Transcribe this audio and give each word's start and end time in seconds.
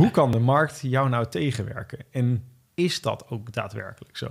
Hoe 0.00 0.10
kan 0.10 0.30
de 0.30 0.38
markt 0.38 0.80
jou 0.82 1.08
nou 1.08 1.26
tegenwerken? 1.26 1.98
En 2.10 2.44
is 2.74 3.00
dat 3.00 3.24
ook 3.28 3.52
daadwerkelijk 3.52 4.16
zo? 4.16 4.26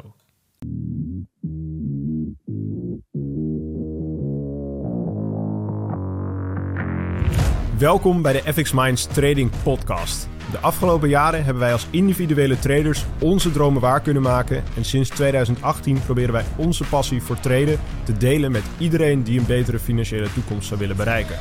Welkom 7.78 8.22
bij 8.22 8.34
de 8.34 8.54
FX 8.54 8.72
Minds 8.72 9.06
Trading 9.06 9.52
Podcast. 9.64 10.30
De 10.52 10.58
afgelopen 10.58 11.10
jaren 11.10 11.44
hebben 11.44 11.64
wij 11.64 11.72
als 11.72 11.88
individuele 11.90 12.60
traders 12.60 13.06
onze 13.22 13.52
dromen 13.52 13.82
waar 13.82 14.02
kunnen 14.02 14.22
maken. 14.22 14.64
En 14.76 14.86
sinds 14.86 15.10
2018 15.10 16.02
proberen 16.02 16.34
wij 16.34 16.46
onze 16.58 16.84
passie 16.84 17.22
voor 17.22 17.40
traden 17.40 17.80
te 18.04 18.18
delen 18.18 18.52
met 18.52 18.64
iedereen 18.78 19.24
die 19.24 19.40
een 19.40 19.46
betere 19.46 19.80
financiële 19.80 20.34
toekomst 20.34 20.68
zou 20.68 20.80
willen 20.80 20.96
bereiken. 20.98 21.38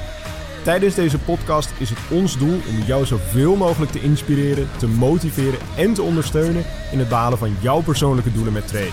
Tijdens 0.65 0.95
deze 0.95 1.19
podcast 1.19 1.73
is 1.79 1.91
het 1.91 1.99
ons 2.11 2.39
doel 2.39 2.61
om 2.69 2.83
jou 2.87 3.07
zoveel 3.07 3.57
mogelijk 3.57 3.93
te 3.93 4.01
inspireren, 4.01 4.69
te 4.79 4.87
motiveren 4.87 5.59
en 5.77 5.95
te 5.95 6.03
ondersteunen 6.03 6.65
in 6.93 6.99
het 6.99 7.09
behalen 7.09 7.39
van 7.39 7.57
jouw 7.61 7.83
persoonlijke 7.83 8.33
doelen 8.33 8.53
met 8.53 8.69
traden. 8.69 8.93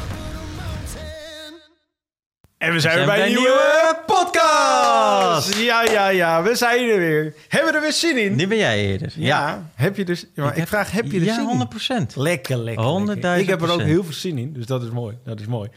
En 2.58 2.74
we 2.74 2.80
zijn 2.80 2.98
weer 2.98 3.06
bij 3.06 3.26
een 3.26 3.28
nieuwe 3.28 3.98
podcast! 4.06 5.58
Ja, 5.58 5.84
ja, 5.84 6.08
ja, 6.08 6.44
we 6.44 6.56
zijn 6.56 6.90
er 6.90 6.98
weer. 6.98 7.34
Hebben 7.48 7.72
we 7.72 7.78
er 7.78 7.84
weer 7.84 7.94
zin 7.94 8.18
in? 8.18 8.38
Die 8.38 8.48
ben 8.48 8.58
jij 8.58 8.86
eerder. 8.86 9.14
Ja, 9.16 9.70
heb 9.76 9.98
je 9.98 10.06
dus... 10.06 10.26
Maar 10.36 10.58
ik, 10.58 10.68
vraag, 10.68 10.92
heb 10.92 11.12
je 11.12 11.20
er 11.20 11.26
ja, 11.26 11.34
zin 11.34 11.42
in? 11.42 11.48
100 11.48 11.70
procent. 11.70 12.16
Lekker, 12.16 12.58
lekker. 12.58 13.00
100.000 13.00 13.06
lekker. 13.06 13.38
Ik 13.38 13.48
heb 13.48 13.62
er 13.62 13.72
ook 13.72 13.82
heel 13.82 14.04
veel 14.04 14.14
zin 14.14 14.38
in, 14.38 14.54
dus 14.54 14.66
dat 14.66 14.84
is 14.84 14.90
mooi. 14.90 15.18
Dat 15.24 15.40
is 15.40 15.46
mooi. 15.46 15.70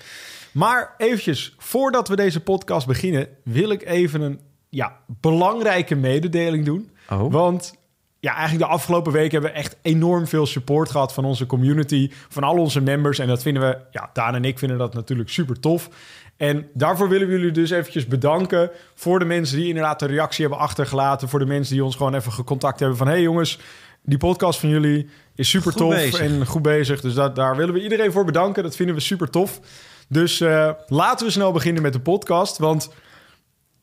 Maar 0.53 0.95
eventjes, 0.97 1.55
voordat 1.59 2.09
we 2.09 2.17
deze 2.17 2.41
podcast 2.41 2.87
beginnen, 2.87 3.29
wil 3.45 3.71
ik 3.71 3.87
even 3.87 4.21
een 4.21 4.41
ja, 4.69 4.97
belangrijke 5.07 5.95
mededeling 5.95 6.65
doen. 6.65 6.91
Oh. 7.11 7.33
Want 7.33 7.75
ja, 8.21 8.35
eigenlijk 8.35 8.65
de 8.65 8.77
afgelopen 8.77 9.13
weken 9.13 9.33
hebben 9.33 9.51
we 9.51 9.57
echt 9.57 9.77
enorm 9.83 10.27
veel 10.27 10.47
support 10.47 10.91
gehad 10.91 11.13
van 11.13 11.25
onze 11.25 11.47
community, 11.47 12.11
van 12.29 12.43
al 12.43 12.57
onze 12.57 12.81
members. 12.81 13.19
En 13.19 13.27
dat 13.27 13.43
vinden 13.43 13.63
we, 13.63 13.79
ja, 13.91 14.11
Daan 14.13 14.35
en 14.35 14.45
ik 14.45 14.59
vinden 14.59 14.79
dat 14.79 14.95
natuurlijk 14.95 15.29
super 15.29 15.61
tof. 15.61 15.89
En 16.37 16.69
daarvoor 16.75 17.09
willen 17.09 17.27
we 17.29 17.33
jullie 17.33 17.51
dus 17.51 17.71
eventjes 17.71 18.07
bedanken 18.07 18.71
voor 18.95 19.19
de 19.19 19.25
mensen 19.25 19.57
die 19.57 19.69
inderdaad 19.69 19.99
de 19.99 20.07
reactie 20.07 20.41
hebben 20.41 20.63
achtergelaten. 20.63 21.29
Voor 21.29 21.39
de 21.39 21.47
mensen 21.47 21.75
die 21.75 21.85
ons 21.85 21.97
gewoon 21.97 22.15
even 22.15 22.33
gecontact 22.33 22.81
hebben 22.81 22.99
van... 22.99 23.07
hey 23.07 23.23
jongens, 23.23 23.59
die 24.03 24.19
podcast 24.19 24.61
van 24.61 24.69
jullie 24.69 25.09
is 25.35 25.49
super 25.49 25.73
Goed 25.73 25.81
tof 25.81 25.95
bezig. 25.95 26.21
en 26.21 26.47
goed 26.47 26.63
bezig. 26.63 27.01
Dus 27.01 27.15
dat, 27.15 27.37
daar 27.37 27.57
willen 27.57 27.75
we 27.75 27.83
iedereen 27.83 28.13
voor 28.13 28.25
bedanken. 28.25 28.63
Dat 28.63 28.77
vinden 28.77 28.95
we 28.95 29.01
super 29.01 29.31
tof. 29.31 29.61
Dus 30.09 30.41
eh, 30.41 30.71
laten 30.87 31.27
we 31.27 31.33
snel 31.33 31.53
beginnen 31.53 31.83
met 31.83 31.93
de 31.93 32.01
podcast. 32.01 32.59
Want 32.59 32.91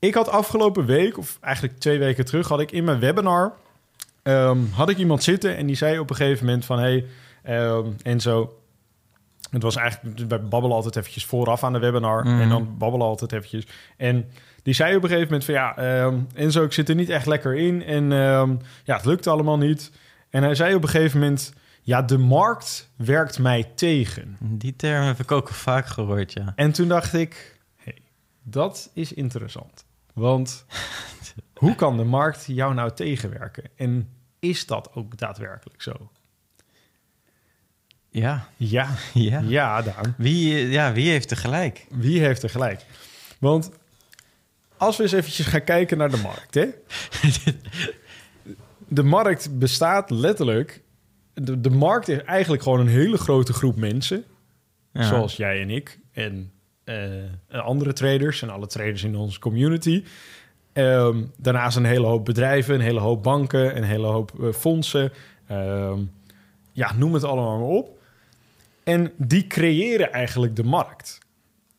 ik 0.08 0.14
had 0.14 0.30
afgelopen 0.30 0.86
week, 0.86 1.18
of 1.18 1.38
eigenlijk 1.42 1.80
twee 1.80 2.00
weken 2.00 2.26
terug... 2.26 2.48
had 2.48 2.60
ik 2.60 2.72
in 2.72 2.84
mijn 2.84 3.00
webinar 3.00 3.54
ehm, 4.24 4.58
had 4.72 4.90
ik 4.90 4.98
iemand 4.98 5.24
zitten 5.24 5.58
en 5.58 5.66
die 5.66 5.76
zei 5.76 6.00
op 6.00 6.10
een 6.10 6.16
gegeven 6.16 6.46
moment 6.46 6.66
van... 6.66 6.80
hey, 6.80 7.06
ehm, 7.44 7.88
Enzo, 8.04 8.60
het 9.52 9.64
was 9.64 9.76
eigenlijk, 9.76 10.20
wij 10.30 10.42
babbelen 10.44 10.76
altijd 10.76 10.96
eventjes 10.96 11.26
vooraf 11.26 11.64
aan 11.64 11.74
de 11.74 11.80
webinar 11.80 12.26
Mhm. 12.26 12.42
en 12.42 12.50
dan 12.50 12.78
babbelen 12.78 13.08
altijd 13.08 13.32
eventjes. 13.32 13.68
En 13.98 14.30
die 14.64 14.74
zei 14.74 14.96
op 14.96 15.04
een 15.04 15.10
gegeven 15.10 15.28
moment 15.28 15.46
van 15.46 15.54
ja, 15.54 15.78
ehm 15.78 16.16
Enzo, 16.34 16.64
ik 16.64 16.74
zit 16.74 16.90
er 16.90 16.96
niet 16.96 17.10
echt 17.10 17.26
lekker 17.26 17.56
in 17.56 17.84
en 17.84 18.10
ja, 18.84 18.96
het 18.96 19.06
lukt 19.06 19.28
allemaal 19.28 19.58
niet. 19.58 19.92
En 20.30 20.44
hij 20.44 20.56
zei 20.56 20.76
op 20.76 20.84
een 20.84 20.90
gegeven 20.90 21.20
moment, 21.20 21.54
ja, 21.82 22.02
de 22.02 22.18
markt 22.18 22.90
werkt 22.96 23.40
mij 23.40 23.72
tegen. 23.76 24.38
Die 24.42 24.76
term 24.76 25.06
heb 25.06 25.20
ik 25.20 25.32
ook 25.32 25.50
vaak 25.50 25.86
gehoord, 25.86 26.34
ja. 26.34 26.54
En 26.56 26.72
toen 26.72 26.88
dacht 26.88 27.14
ik, 27.14 27.60
hey, 27.76 27.98
dat 28.44 28.90
is 28.94 29.14
interessant. 29.14 29.85
Want 30.16 30.66
hoe 31.54 31.76
kan 31.76 31.98
de 31.98 32.04
markt 32.04 32.46
jou 32.48 32.74
nou 32.74 32.92
tegenwerken? 32.92 33.64
En 33.76 34.10
is 34.40 34.66
dat 34.66 34.94
ook 34.94 35.18
daadwerkelijk 35.18 35.82
zo? 35.82 36.12
Ja, 38.10 38.48
Ja, 38.58 38.96
ja. 39.14 39.40
ja, 39.40 39.82
Daan. 39.82 40.14
Wie, 40.18 40.70
ja, 40.70 40.94
wie 40.94 41.10
heeft 41.10 41.32
er 41.32 41.38
gelijk? 41.38 41.86
Wie 41.90 42.20
heeft 42.20 42.44
er 42.44 42.50
gelijk? 42.50 42.86
Want 43.40 43.72
als 44.78 44.98
we 44.98 45.04
eens 45.04 45.12
eventjes 45.12 45.46
gaan 45.46 45.64
kijken 45.64 45.98
naar 45.98 46.10
de 46.10 46.22
markt, 46.22 46.54
hè? 46.54 46.68
De 48.88 49.04
markt 49.04 49.60
bestaat 49.60 50.10
letterlijk... 50.10 50.82
De, 51.34 51.62
de 51.62 51.70
markt 51.70 52.08
is 52.08 52.24
eigenlijk 52.24 52.64
gewoon 52.64 52.80
een 52.80 52.88
hele 52.88 53.18
grote 53.18 53.54
groep 53.54 53.76
mensen... 53.76 54.24
Ja. 54.92 55.04
zoals 55.04 55.36
jij 55.36 55.62
en 55.62 55.70
ik 55.70 56.00
en 56.12 56.52
andere 57.50 57.94
traders... 57.94 58.42
en 58.42 58.50
alle 58.50 58.68
traders 58.68 59.04
in 59.04 59.16
onze 59.16 59.40
community. 59.40 60.04
Ehm, 60.74 61.24
daarnaast 61.38 61.78
een 61.78 61.86
hele 61.86 62.06
hoop 62.06 62.26
bedrijven, 62.26 62.76
een 62.76 62.82
hele 62.82 63.00
hoop 63.00 63.24
banken... 63.24 63.78
een 63.78 63.84
hele 63.84 64.08
hoop 64.08 64.44
eh, 64.44 64.52
fondsen. 64.52 65.12
Ehm, 65.48 66.00
ja, 66.72 66.94
noem 66.94 67.14
het 67.14 67.24
allemaal 67.24 67.60
maar 67.60 67.68
op. 67.68 68.00
En 68.84 69.12
die 69.18 69.48
creëren 69.48 70.12
eigenlijk 70.12 70.56
de 70.56 70.64
markt. 70.64 71.20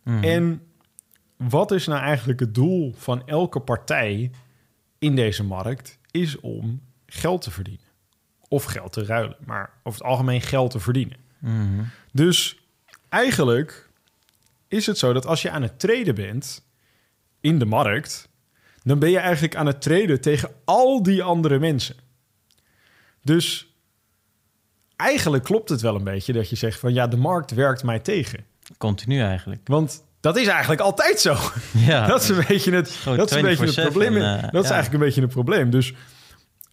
Mhm. 0.03 0.25
En 0.25 0.63
wat 1.37 1.71
is 1.71 1.87
nou 1.87 2.03
eigenlijk 2.03 2.41
het 2.41 2.55
doel 2.55 2.95
van 2.97 3.27
elke 3.27 3.61
partij 3.61 4.31
in 4.99 5.17
deze 5.17 5.45
markt? 5.45 5.99
Is 6.11 6.41
om 6.41 6.81
geld 7.07 7.43
te 7.43 7.51
verdienen. 7.51 7.87
Of 8.49 8.65
geld 8.65 8.93
te 8.93 9.05
ruilen, 9.05 9.37
maar 9.45 9.71
over 9.83 10.01
het 10.01 10.09
algemeen 10.09 10.41
geld 10.41 10.71
te 10.71 10.81
verdienen. 10.81 11.17
Mhm. 11.39 11.83
Dus 12.13 12.61
eigenlijk 13.09 13.86
is 14.69 14.87
het 14.87 14.99
zo 14.99 15.13
dat 15.13 15.27
als 15.27 15.43
je 15.43 15.51
aan 15.51 15.63
het 15.63 15.79
traden 15.79 16.15
bent 16.15 16.65
in 17.41 17.59
de 17.59 17.65
markt, 17.65 18.29
dan 18.83 18.99
ben 18.99 19.11
je 19.11 19.19
eigenlijk 19.19 19.57
aan 19.57 19.67
het 19.67 19.83
traden 19.83 20.21
tegen 20.21 20.51
al 20.65 21.03
die 21.03 21.23
andere 21.23 21.59
mensen. 21.59 21.97
Dus 23.23 23.75
eigenlijk 24.97 25.45
klopt 25.45 25.69
het 25.69 25.81
wel 25.81 25.95
een 25.95 26.05
beetje 26.05 26.33
dat 26.33 26.51
je 26.51 26.57
zegt 26.57 26.81
van 26.81 26.95
ja, 26.95 27.07
de 27.07 27.17
markt 27.17 27.51
werkt 27.51 27.83
mij 27.83 27.99
tegen. 27.99 28.45
Continu 28.79 29.21
eigenlijk. 29.21 29.61
Want 29.65 30.05
dat 30.21 30.37
is 30.37 30.47
eigenlijk 30.47 30.81
altijd 30.81 31.21
zo. 31.21 31.37
Ja, 31.73 32.07
dat 32.07 32.23
is 32.23 32.29
een 32.29 32.45
beetje 32.49 32.73
het, 32.73 32.99
dat 33.05 33.31
is 33.31 33.37
een 33.37 33.43
beetje 33.43 33.67
het 33.67 33.79
24/7, 33.79 33.83
probleem. 33.83 34.17
eh, 34.17 34.43
dat 34.43 34.65
is 34.65 34.69
ja. 34.69 34.75
eigenlijk 34.75 34.93
een 34.93 34.99
beetje 34.99 35.21
het 35.21 35.31
probleem. 35.31 35.71
Dus 35.71 35.95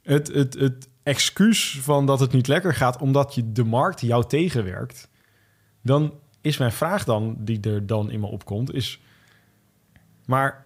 het, 0.04 0.28
het, 0.28 0.54
het 0.54 0.88
excuus 1.04 1.80
van 1.82 2.06
dat 2.06 2.20
het 2.20 2.32
niet 2.32 2.48
lekker 2.48 2.74
gaat 2.74 2.98
omdat 2.98 3.36
je 3.36 3.52
de 3.52 3.64
markt 3.64 4.02
jou 4.02 4.28
tegenwerkt, 4.28 5.10
dan 5.82 6.14
is 6.44 6.58
mijn 6.58 6.72
vraag 6.72 7.04
dan, 7.04 7.36
die 7.40 7.60
er 7.60 7.86
dan 7.86 8.12
in 8.12 8.20
me 8.20 8.28
opkomt, 8.28 8.74
is: 8.74 9.02
maar 10.26 10.66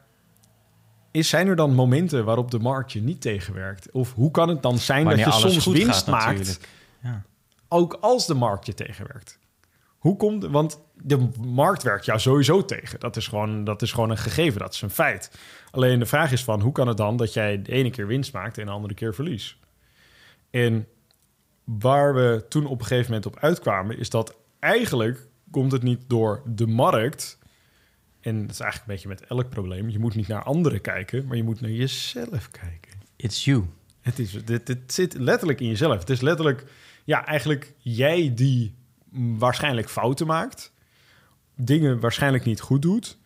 is, 1.12 1.30
zijn 1.30 1.48
er 1.48 1.56
dan 1.56 1.74
momenten 1.74 2.26
waarop 2.26 2.52
de 2.52 2.60
markt 2.60 2.92
je 2.92 3.02
niet 3.02 3.22
tegenwerkt? 3.22 3.92
Of 3.92 4.14
hoe 4.14 4.32
kan 4.32 4.50
het 4.50 4.62
dan 4.62 4.78
zijn 4.78 5.06
Wanneer 5.06 5.26
dat 5.26 5.42
je 5.42 5.50
soms 5.50 5.66
winst 5.66 6.04
gaat 6.04 6.08
maakt? 6.08 6.60
Ja. 7.04 7.24
ook 7.68 7.94
als 7.94 8.28
de 8.28 8.34
markt 8.34 8.66
je 8.66 8.74
tegenwerkt. 8.74 9.40
Hoe 9.98 10.18
komt 10.18 10.46
Want 10.46 10.80
de 10.94 11.30
markt 11.40 11.84
werkt 11.84 12.06
jou 12.06 12.20
sowieso 12.20 12.66
tegen. 12.66 13.00
Dat 13.00 13.16
is, 13.16 13.28
gewoon, 13.28 13.64
dat 13.64 13.82
is 13.82 13.92
gewoon 13.92 14.10
een 14.10 14.18
gegeven, 14.18 14.60
dat 14.60 14.74
is 14.74 14.82
een 14.82 14.90
feit. 14.90 15.32
Alleen 15.72 16.00
de 16.00 16.06
vraag 16.06 16.32
is 16.32 16.44
van, 16.44 16.62
hoe 16.62 16.72
kan 16.72 16.88
het 16.88 16.98
dan 16.98 17.18
dat 17.18 17.34
jij 17.34 17.62
de 17.62 17.72
ene 17.72 17.90
keer 17.90 18.08
winst 18.08 18.34
maakt 18.34 18.58
en 18.58 18.66
de 18.66 18.72
andere 18.72 18.94
keer 18.94 19.14
verlies? 19.14 19.60
En 20.50 20.88
waar 21.64 22.14
we 22.14 22.46
toen 22.50 22.66
op 22.66 22.80
een 22.80 22.86
gegeven 22.86 23.12
moment 23.12 23.26
op 23.26 23.40
uitkwamen, 23.40 23.98
is 23.98 24.10
dat 24.10 24.36
eigenlijk 24.60 25.28
komt 25.52 25.72
het 25.72 25.84
niet 25.84 26.02
door 26.08 26.42
de 26.46 26.68
markt. 26.68 27.38
En 28.20 28.42
dat 28.42 28.52
is 28.52 28.60
eigenlijk 28.60 28.90
een 28.90 29.10
beetje 29.10 29.26
met 29.26 29.30
elk 29.40 29.50
probleem. 29.50 29.90
Je 29.90 30.00
moet 30.00 30.16
niet 30.16 30.28
naar 30.28 30.44
anderen 30.44 30.82
kijken, 30.82 31.26
maar 31.26 31.38
je 31.38 31.44
moet 31.44 31.62
naar 31.62 31.72
jezelf 31.72 32.52
kijken. 32.52 32.92
It's 33.16 33.46
you. 33.46 33.66
Het, 34.02 34.20
is, 34.20 34.46
dit, 34.46 34.66
dit 34.66 34.94
zit 34.94 35.14
letterlijk 35.14 35.60
in 35.60 35.68
jezelf. 35.68 36.00
Het 36.00 36.10
is 36.10 36.22
letterlijk, 36.22 36.66
ja, 37.04 37.26
eigenlijk 37.26 37.74
jij 37.78 38.34
die 38.36 38.76
waarschijnlijk 39.38 39.90
fouten 39.90 40.28
maakt. 40.28 40.74
Dingen 41.56 42.00
waarschijnlijk 42.00 42.44
niet 42.44 42.60
goed 42.60 42.82
doet. 42.82 43.18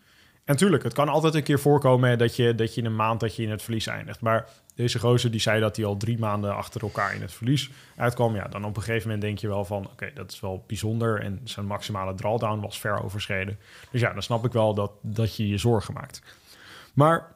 En 0.44 0.58
tuurlijk, 0.58 0.84
het 0.84 0.94
kan 0.94 1.10
altijd 1.10 1.36
een 1.36 1.44
keer 1.44 1.60
voorkomen 1.60 2.10
hè, 2.10 2.16
dat 2.16 2.36
je, 2.36 2.56
dat 2.56 2.74
je 2.74 2.82
in 2.82 2.88
een 2.88 2.96
maand 2.96 3.20
dat 3.20 3.36
je 3.36 3.44
in 3.44 3.50
het 3.50 3.62
verlies 3.62 3.88
eindigt. 3.88 4.22
Maar 4.22 4.50
deze 4.82 5.00
gozer 5.00 5.32
die 5.32 5.40
zei 5.40 5.60
dat 5.60 5.76
hij 5.76 5.86
al 5.86 5.98
drie 5.98 6.20
maanden 6.20 6.56
achter 6.56 6.82
elkaar 6.82 7.16
in 7.16 7.22
het 7.22 7.34
verlies 7.34 7.70
uitkwam. 7.96 8.36
Ja, 8.36 8.48
dan 8.48 8.66
op 8.66 8.76
een 8.76 8.82
gegeven 8.82 9.04
moment 9.08 9.22
denk 9.22 9.38
je 9.38 9.48
wel 9.48 9.66
van, 9.66 9.86
oké, 9.86 10.12
dat 10.14 10.32
is 10.32 10.40
wel 10.40 10.64
bijzonder. 10.68 11.22
En 11.22 11.42
zijn 11.44 11.66
maximale 11.66 12.14
drawdown 12.14 12.60
was 12.60 12.80
ver 12.80 13.04
overschreden. 13.04 13.60
Dus 13.92 14.02
ja, 14.02 14.14
dan 14.14 14.22
snap 14.22 14.46
ik 14.46 14.52
wel 14.52 14.74
dat, 14.74 14.92
dat 15.02 15.36
je 15.36 15.48
je 15.48 15.58
zorgen 15.58 15.94
maakt. 15.94 16.22
Maar 16.94 17.36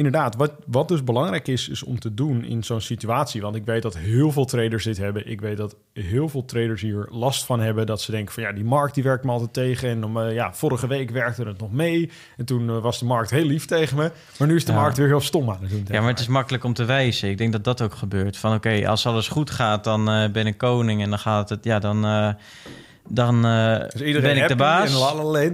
inderdaad, 0.00 0.36
wat, 0.36 0.52
wat 0.66 0.88
dus 0.88 1.04
belangrijk 1.04 1.48
is, 1.48 1.68
is 1.68 1.82
om 1.82 1.98
te 1.98 2.14
doen 2.14 2.44
in 2.44 2.64
zo'n 2.64 2.80
situatie. 2.80 3.40
Want 3.40 3.56
ik 3.56 3.64
weet 3.64 3.82
dat 3.82 3.96
heel 3.96 4.32
veel 4.32 4.44
traders 4.44 4.84
dit 4.84 4.96
hebben. 4.98 5.30
Ik 5.30 5.40
weet 5.40 5.56
dat 5.56 5.76
heel 5.92 6.28
veel 6.28 6.44
traders 6.44 6.82
hier 6.82 7.08
last 7.10 7.44
van 7.44 7.60
hebben. 7.60 7.86
Dat 7.86 8.00
ze 8.00 8.10
denken 8.10 8.34
van 8.34 8.42
ja, 8.42 8.52
die 8.52 8.64
markt 8.64 8.94
die 8.94 9.02
werkt 9.04 9.24
me 9.24 9.30
altijd 9.30 9.52
tegen. 9.52 9.88
En 9.88 10.04
om, 10.04 10.18
eh, 10.20 10.34
ja, 10.34 10.54
vorige 10.54 10.86
week 10.86 11.10
werkte 11.10 11.42
het 11.42 11.58
nog 11.60 11.72
mee. 11.72 12.10
En 12.36 12.44
toen 12.44 12.68
eh, 12.68 12.78
was 12.82 12.98
de 12.98 13.04
markt 13.04 13.30
heel 13.30 13.44
lief 13.44 13.64
tegen 13.64 13.96
me. 13.96 14.10
Maar 14.38 14.48
nu 14.48 14.54
is 14.56 14.64
de 14.64 14.72
Ja. 14.72 14.78
markt 14.80 14.96
weer 14.96 15.06
heel 15.06 15.20
stom 15.20 15.50
aan 15.50 15.58
het 15.60 15.70
doen. 15.70 15.84
Ja, 15.88 16.00
maar 16.00 16.10
het 16.10 16.20
is 16.20 16.26
makkelijk 16.28 16.64
om 16.64 16.74
te 16.74 16.84
wijzen. 16.84 17.28
Ik 17.28 17.38
denk 17.38 17.52
dat 17.52 17.64
dat 17.64 17.82
ook 17.82 17.94
gebeurt. 17.94 18.36
Van 18.36 18.54
oké, 18.54 18.88
als 18.88 19.06
alles 19.06 19.28
goed 19.28 19.50
gaat, 19.50 19.84
dan 19.84 20.08
eh, 20.10 20.30
ben 20.30 20.46
ik 20.46 20.58
koning 20.58 21.02
en 21.02 21.10
dan 21.10 21.18
gaat 21.18 21.48
het, 21.48 21.64
ja, 21.64 21.78
dan, 21.78 22.04
dan 23.10 23.44
eh, 23.46 23.78
Dus 23.90 24.00
iedereen 24.00 24.34
ben 24.34 24.42
ik 24.42 24.48
de 24.48 24.56
baas. 24.56 24.92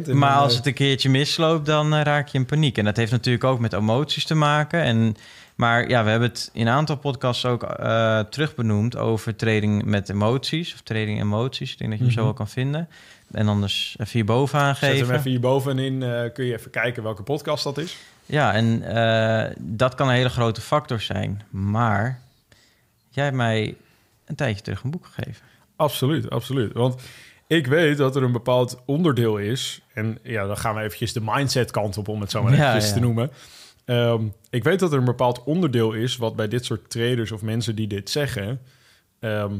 maar 0.06 0.30
dan, 0.30 0.38
als 0.38 0.50
eh, 0.52 0.56
het 0.58 0.66
een 0.66 0.74
keertje 0.74 1.08
misloopt, 1.10 1.66
dan 1.66 1.94
eh, 1.94 2.02
raak 2.02 2.28
je 2.28 2.38
in 2.38 2.46
paniek. 2.46 2.78
En 2.78 2.84
dat 2.84 2.96
heeft 2.96 3.12
natuurlijk 3.12 3.44
ook 3.44 3.58
met 3.58 3.72
emoties 3.72 4.24
te 4.24 4.34
maken. 4.34 4.82
En 4.82 5.16
Maar 5.54 5.88
ja, 5.88 6.04
we 6.04 6.10
hebben 6.10 6.28
het 6.28 6.50
in 6.52 6.66
een 6.66 6.72
aantal 6.72 6.96
podcasts 6.96 7.44
ook 7.44 7.62
uh, 7.80 8.20
terugbenoemd 8.20 8.96
over 8.96 9.36
trading 9.36 9.84
met 9.84 10.08
emoties. 10.08 10.74
Of 10.74 10.80
trading 10.80 11.20
emoties. 11.20 11.72
Ik 11.72 11.78
denk 11.78 11.90
dat 11.90 11.98
je 11.98 12.04
hem 12.04 12.14
zo 12.14 12.18
Mhm. 12.20 12.28
wel 12.28 12.36
kan 12.38 12.48
vinden. 12.48 12.88
En 13.32 13.48
anders 13.48 13.96
even 14.00 14.12
hierboven 14.12 14.58
Zet 14.58 14.66
aangeven. 14.68 15.06
hem 15.06 15.16
even 15.16 15.30
hierbovenin. 15.30 16.02
eh 16.02 16.32
kun 16.32 16.44
je 16.44 16.52
even 16.52 16.70
kijken 16.70 17.02
welke 17.02 17.22
podcast 17.22 17.64
dat 17.64 17.78
is. 17.78 17.96
Ja, 18.26 18.52
en 18.52 18.82
eh, 18.82 19.54
dat 19.58 19.94
kan 19.94 20.08
een 20.08 20.14
hele 20.14 20.28
grote 20.28 20.60
factor 20.60 21.00
zijn. 21.00 21.42
Maar 21.50 22.20
jij 23.08 23.24
hebt 23.24 23.36
mij 23.36 23.74
een 24.26 24.34
tijdje 24.34 24.62
terug 24.62 24.82
een 24.82 24.90
boek 24.90 25.06
gegeven. 25.12 25.44
Absoluut, 25.76 26.30
absoluut. 26.30 26.72
Want 26.72 27.02
ik 27.46 27.66
weet 27.66 27.96
dat 27.96 28.16
er 28.16 28.22
een 28.22 28.32
bepaald 28.32 28.82
onderdeel 28.86 29.36
is. 29.36 29.80
En 29.94 30.18
ja, 30.22 30.46
dan 30.46 30.56
gaan 30.56 30.74
we 30.74 30.80
eventjes 30.80 31.12
de 31.12 31.20
mindset 31.22 31.70
kant 31.70 31.98
op, 31.98 32.08
om 32.08 32.20
het 32.20 32.30
zo 32.30 32.42
maar 32.42 32.52
Ja, 32.52 32.58
eventjes 32.58 32.88
ja. 32.88 32.94
te 32.94 33.00
noemen. 33.00 33.30
Ehm, 33.84 34.24
ik 34.50 34.64
weet 34.64 34.78
dat 34.78 34.92
er 34.92 34.98
een 34.98 35.04
bepaald 35.04 35.44
onderdeel 35.44 35.92
is... 35.92 36.16
wat 36.16 36.36
bij 36.36 36.48
dit 36.48 36.64
soort 36.64 36.90
traders 36.90 37.32
of 37.32 37.42
mensen 37.42 37.74
die 37.74 37.86
dit 37.86 38.10
zeggen... 38.10 38.60
ehm, 39.20 39.54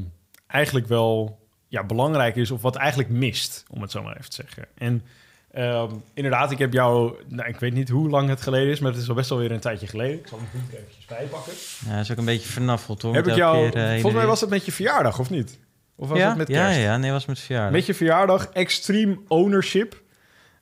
eigenlijk 0.47 0.87
wel 0.87 1.39
ja, 1.69 1.85
belangrijk 1.85 2.37
is... 2.37 2.51
of 2.51 2.63
wat 2.63 2.77
eigenlijk 2.77 3.09
mist, 3.11 3.65
om 3.71 3.83
het 3.83 3.91
zo 3.91 4.03
maar 4.03 4.17
even 4.17 4.31
te 4.31 4.37
zeggen. 4.37 4.67
En 4.75 5.03
ehm, 5.51 5.91
inderdaad, 6.15 6.51
ik 6.51 6.59
heb 6.59 6.73
jou... 6.73 7.15
Nou, 7.29 7.49
ik 7.49 7.61
weet 7.61 7.73
niet 7.75 7.89
hoe 7.89 8.09
lang 8.09 8.29
het 8.29 8.43
geleden 8.43 8.71
is... 8.71 8.81
maar 8.81 8.93
het 8.93 9.01
is 9.01 9.09
al 9.09 9.15
best 9.15 9.29
wel 9.31 9.39
weer 9.39 9.53
een 9.53 9.61
tijdje 9.61 9.87
geleden. 9.87 10.19
Ik 10.19 10.27
zal 10.27 10.39
hem 10.39 10.61
goed 10.61 10.79
eventjes 10.79 11.05
bijpakken. 11.05 11.53
Ja, 11.87 11.95
dat 11.95 12.05
is 12.05 12.11
ook 12.11 12.19
een 12.19 12.25
beetje 12.25 12.49
vernaffeld 12.49 13.03
hoor. 13.03 13.15
heb 13.15 13.27
ik 13.27 13.35
jou... 13.35 13.71
keer, 13.71 13.83
eh, 13.83 13.91
volgens 13.93 14.15
mij 14.15 14.27
was 14.27 14.41
het 14.41 14.51
met 14.51 14.65
je 14.65 14.73
verjaardag, 14.73 15.19
of 15.19 15.31
niet? 15.31 15.59
Of 15.97 16.09
was 16.09 16.19
ja? 16.19 16.29
het 16.29 16.37
met 16.37 16.49
ja, 16.49 16.65
kerst? 16.65 16.81
ja, 16.81 16.97
nee, 16.97 17.11
was 17.11 17.27
met 17.27 17.39
verjaardag. 17.39 17.73
Met 17.73 17.87
je 17.87 17.95
verjaardag, 17.95 18.47
Extreme 18.53 19.19
Ownership. 19.29 20.03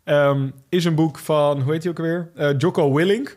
ehm, 0.04 0.48
is 0.69 0.84
een 0.84 0.94
boek 0.94 1.19
van, 1.19 1.60
hoe 1.60 1.72
heet 1.72 1.82
hij 1.82 1.92
ook 1.92 1.98
alweer? 1.98 2.31
Eh, 2.36 2.50
Jocko 2.58 2.92
Willink. 2.94 3.36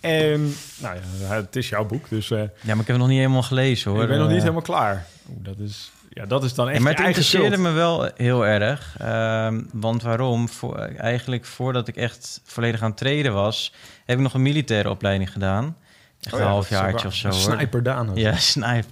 En, 0.00 0.54
nou 0.80 0.96
ja, 1.20 1.34
het 1.34 1.56
is 1.56 1.68
jouw 1.68 1.84
boek, 1.86 2.08
dus 2.08 2.30
eh, 2.30 2.38
Ja, 2.38 2.46
maar 2.64 2.70
ik 2.70 2.76
heb 2.76 2.86
het 2.86 2.96
nog 2.98 3.08
niet 3.08 3.18
helemaal 3.18 3.42
gelezen 3.42 3.90
hoor. 3.90 4.02
ik 4.02 4.08
ben 4.08 4.18
nog 4.18 4.26
Eh, 4.26 4.32
niet 4.32 4.42
helemaal 4.42 4.62
klaar. 4.62 5.06
Oeh, 5.30 5.38
dat, 5.44 5.58
is, 5.58 5.90
ja, 6.10 6.26
dat 6.26 6.44
is 6.44 6.54
dan 6.54 6.68
echt 6.68 6.76
Ja, 6.76 6.82
maar 6.82 6.92
het 6.94 7.04
interesseerde 7.06 7.46
schuld. 7.46 7.60
me 7.62 7.72
wel 7.72 8.10
heel 8.16 8.46
erg. 8.46 8.94
Ehm, 8.98 9.60
want 9.72 10.02
waarom? 10.02 10.48
Voor, 10.48 10.76
eigenlijk 10.96 11.44
voordat 11.44 11.88
ik 11.88 11.96
echt 11.96 12.40
volledig 12.44 12.82
aan 12.82 12.88
het 12.90 12.98
traden 12.98 13.32
was... 13.32 13.72
heb 14.04 14.16
ik 14.16 14.22
nog 14.22 14.34
een 14.34 14.42
militaire 14.42 14.90
opleiding 14.90 15.32
gedaan. 15.32 15.76
Echt 16.20 16.32
Oh 16.34 16.38
een 16.40 16.44
ja, 16.46 16.52
half 16.52 16.68
dat 16.68 16.72
is 16.72 16.78
jaartje 16.84 17.06
ook 17.06 17.12
of 17.12 17.18
zo 17.18 17.28
een 17.28 17.34
hoor. 17.34 17.42
Sniper 17.42 17.82
Daan. 17.82 18.10
Ja, 18.14 18.36
snipe. 18.52 18.86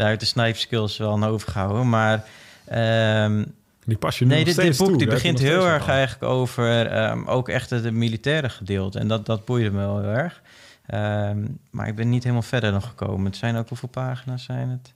Daar 0.00 0.08
uit 0.08 0.20
de 0.20 0.26
snipe 0.26 0.58
skills 0.58 0.96
wel 0.96 1.12
aan 1.12 1.24
overgehouden. 1.24 1.88
Maar 1.88 2.24
ehm, 2.64 3.44
Die 3.84 3.96
pas 3.96 4.18
je 4.18 4.24
nu 4.24 4.34
nee, 4.34 4.44
dit, 4.44 4.76
boek 4.76 4.88
toe. 4.88 4.98
die 4.98 5.06
begint 5.06 5.38
heel 5.38 5.66
erg 5.66 5.82
aan. 5.82 5.88
eigenlijk 5.94 6.32
over 6.32 6.86
ehm, 6.86 7.26
ook 7.26 7.48
echt 7.48 7.70
het 7.70 7.92
militaire 7.92 8.48
gedeelte. 8.48 8.98
En 8.98 9.08
dat, 9.08 9.26
dat 9.26 9.44
boeide 9.44 9.70
me 9.70 9.78
wel 9.78 10.00
heel 10.00 10.08
erg. 10.10 10.42
Ehm, 10.86 11.38
maar 11.70 11.88
ik 11.88 11.94
ben 11.94 12.08
niet 12.10 12.22
helemaal 12.22 12.42
verder 12.42 12.72
nog 12.72 12.84
gekomen. 12.86 13.24
Het 13.26 13.36
zijn 13.36 13.56
ook 13.56 13.68
hoeveel 13.68 13.88
pagina's 13.88 14.44
zijn 14.44 14.68
het? 14.68 14.92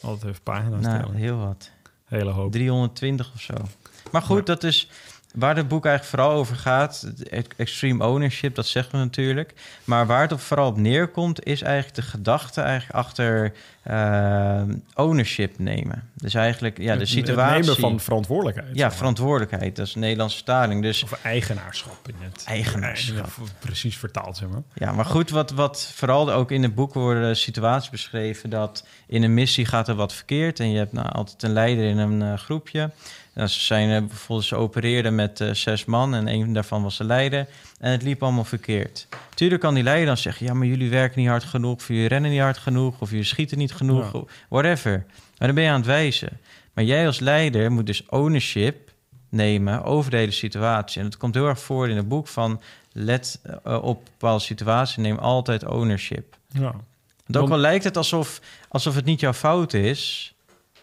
Altijd 0.00 0.30
even 0.30 0.42
pagina's 0.42 0.82
Nou, 0.84 1.00
tellen. 1.00 1.16
heel 1.16 1.36
wat. 1.36 1.70
Hele 2.04 2.30
hoop. 2.30 2.52
320 2.52 3.30
of 3.34 3.40
zo. 3.40 3.54
Maar 4.10 4.22
goed, 4.22 4.38
Ja. 4.38 4.54
dat 4.54 4.64
is 4.64 4.88
waar 5.34 5.56
het 5.56 5.68
boek 5.68 5.86
eigenlijk 5.86 6.16
vooral 6.16 6.38
over 6.38 6.56
gaat. 6.56 7.12
Extreme 7.56 8.06
ownership, 8.06 8.54
dat 8.54 8.66
zeggen 8.66 8.92
we 8.92 8.98
natuurlijk. 8.98 9.54
Maar 9.84 10.06
waar 10.06 10.20
het 10.20 10.32
op 10.32 10.40
vooral 10.40 10.68
op 10.68 10.76
neerkomt, 10.76 11.44
is 11.44 11.62
eigenlijk 11.62 11.94
de 11.94 12.02
gedachte 12.02 12.60
eigenlijk 12.60 12.98
achter 12.98 13.52
eh, 13.88 14.62
ownership 14.94 15.58
nemen. 15.58 16.02
Dus 16.14 16.34
eigenlijk 16.34 16.78
ja, 16.78 16.94
de 16.94 17.00
Het- 17.00 17.08
situatie. 17.08 17.56
Het 17.56 17.66
nemen 17.66 17.80
van 17.80 18.00
verantwoordelijkheid. 18.00 18.76
ja, 18.76 18.92
verantwoordelijkheid. 18.92 19.76
Dat 19.76 19.86
is 19.86 19.94
Nederlandse 19.94 20.36
vertaling. 20.36 20.82
Dus 20.82 21.02
Of 21.02 21.18
eigenaarschap 21.22 22.08
in 22.08 22.14
het. 22.18 22.44
Eigenaarschap. 22.46 23.30
Precies 23.58 23.96
vertaald, 23.96 24.36
zeg 24.36 24.48
maar. 24.48 24.62
Ja, 24.74 24.92
maar 24.92 25.04
goed, 25.04 25.30
wat, 25.30 25.50
wat 25.50 25.92
vooral 25.94 26.32
ook 26.32 26.50
in 26.50 26.62
het 26.62 26.74
boek 26.74 26.94
worden 26.94 27.36
situaties 27.36 27.90
beschreven... 27.90 28.50
dat 28.50 28.86
in 29.06 29.22
een 29.22 29.34
missie 29.34 29.66
gaat 29.66 29.88
er 29.88 29.94
wat 29.94 30.12
verkeerd... 30.14 30.60
en 30.60 30.70
je 30.70 30.78
hebt 30.78 30.92
nou 30.92 31.08
altijd 31.08 31.42
een 31.42 31.52
leider 31.52 31.84
in 31.84 31.98
een 31.98 32.22
eh, 32.22 32.38
groepje. 32.38 32.90
Nou, 33.34 33.50
ze, 33.50 33.60
zijn, 33.60 33.90
eh, 33.90 34.08
bijvoorbeeld, 34.08 34.48
ze 34.48 34.56
opereerden 34.56 35.14
met 35.14 35.40
eh, 35.40 35.50
zes 35.50 35.84
man 35.84 36.14
en 36.14 36.28
een 36.28 36.52
daarvan 36.52 36.82
was 36.82 36.96
de 36.96 37.04
leider... 37.04 37.46
en 37.80 37.90
het 37.90 38.02
liep 38.02 38.22
allemaal 38.22 38.44
verkeerd. 38.44 39.06
Tuurlijk 39.34 39.60
kan 39.60 39.74
die 39.74 39.82
leider 39.82 40.06
dan 40.06 40.16
zeggen... 40.16 40.46
ja, 40.46 40.54
maar 40.54 40.66
jullie 40.66 40.90
werken 40.90 41.20
niet 41.20 41.28
hard 41.28 41.44
genoeg... 41.44 41.74
of 41.74 41.88
jullie 41.88 42.08
rennen 42.08 42.30
niet 42.30 42.40
hard 42.40 42.58
genoeg... 42.58 43.00
of 43.00 43.10
jullie 43.10 43.24
schieten 43.24 43.58
niet 43.58 43.72
genoeg, 43.78 44.12
Ja. 44.12 44.22
whatever. 44.48 45.04
Maar 45.38 45.48
dan 45.48 45.54
ben 45.54 45.64
je 45.64 45.70
aan 45.70 45.76
het 45.76 45.86
wijzen. 45.86 46.40
Maar 46.72 46.84
jij 46.84 47.06
als 47.06 47.18
leider 47.18 47.72
moet 47.72 47.86
dus 47.86 48.06
ownership 48.06 48.90
nemen 49.28 49.84
over 49.84 50.10
de 50.10 50.16
hele 50.16 50.30
situatie. 50.30 51.00
En 51.00 51.06
het 51.06 51.16
komt 51.16 51.34
heel 51.34 51.46
erg 51.46 51.60
voor 51.60 51.88
in 51.88 51.96
het 51.96 52.08
boek 52.08 52.28
van... 52.28 52.60
let 52.92 53.40
eh, 53.64 53.82
op 53.82 54.04
bepaalde 54.04 54.42
situaties, 54.44 54.96
neem 54.96 55.16
altijd 55.18 55.64
ownership. 55.66 56.36
Ja. 56.48 56.60
Want 56.60 56.74
Want- 57.26 57.44
ook 57.44 57.50
al 57.50 57.58
lijkt 57.58 57.84
het 57.84 57.96
alsof, 57.96 58.40
alsof 58.68 58.94
het 58.94 59.04
niet 59.04 59.20
jouw 59.20 59.32
fout 59.32 59.72
is... 59.72 60.34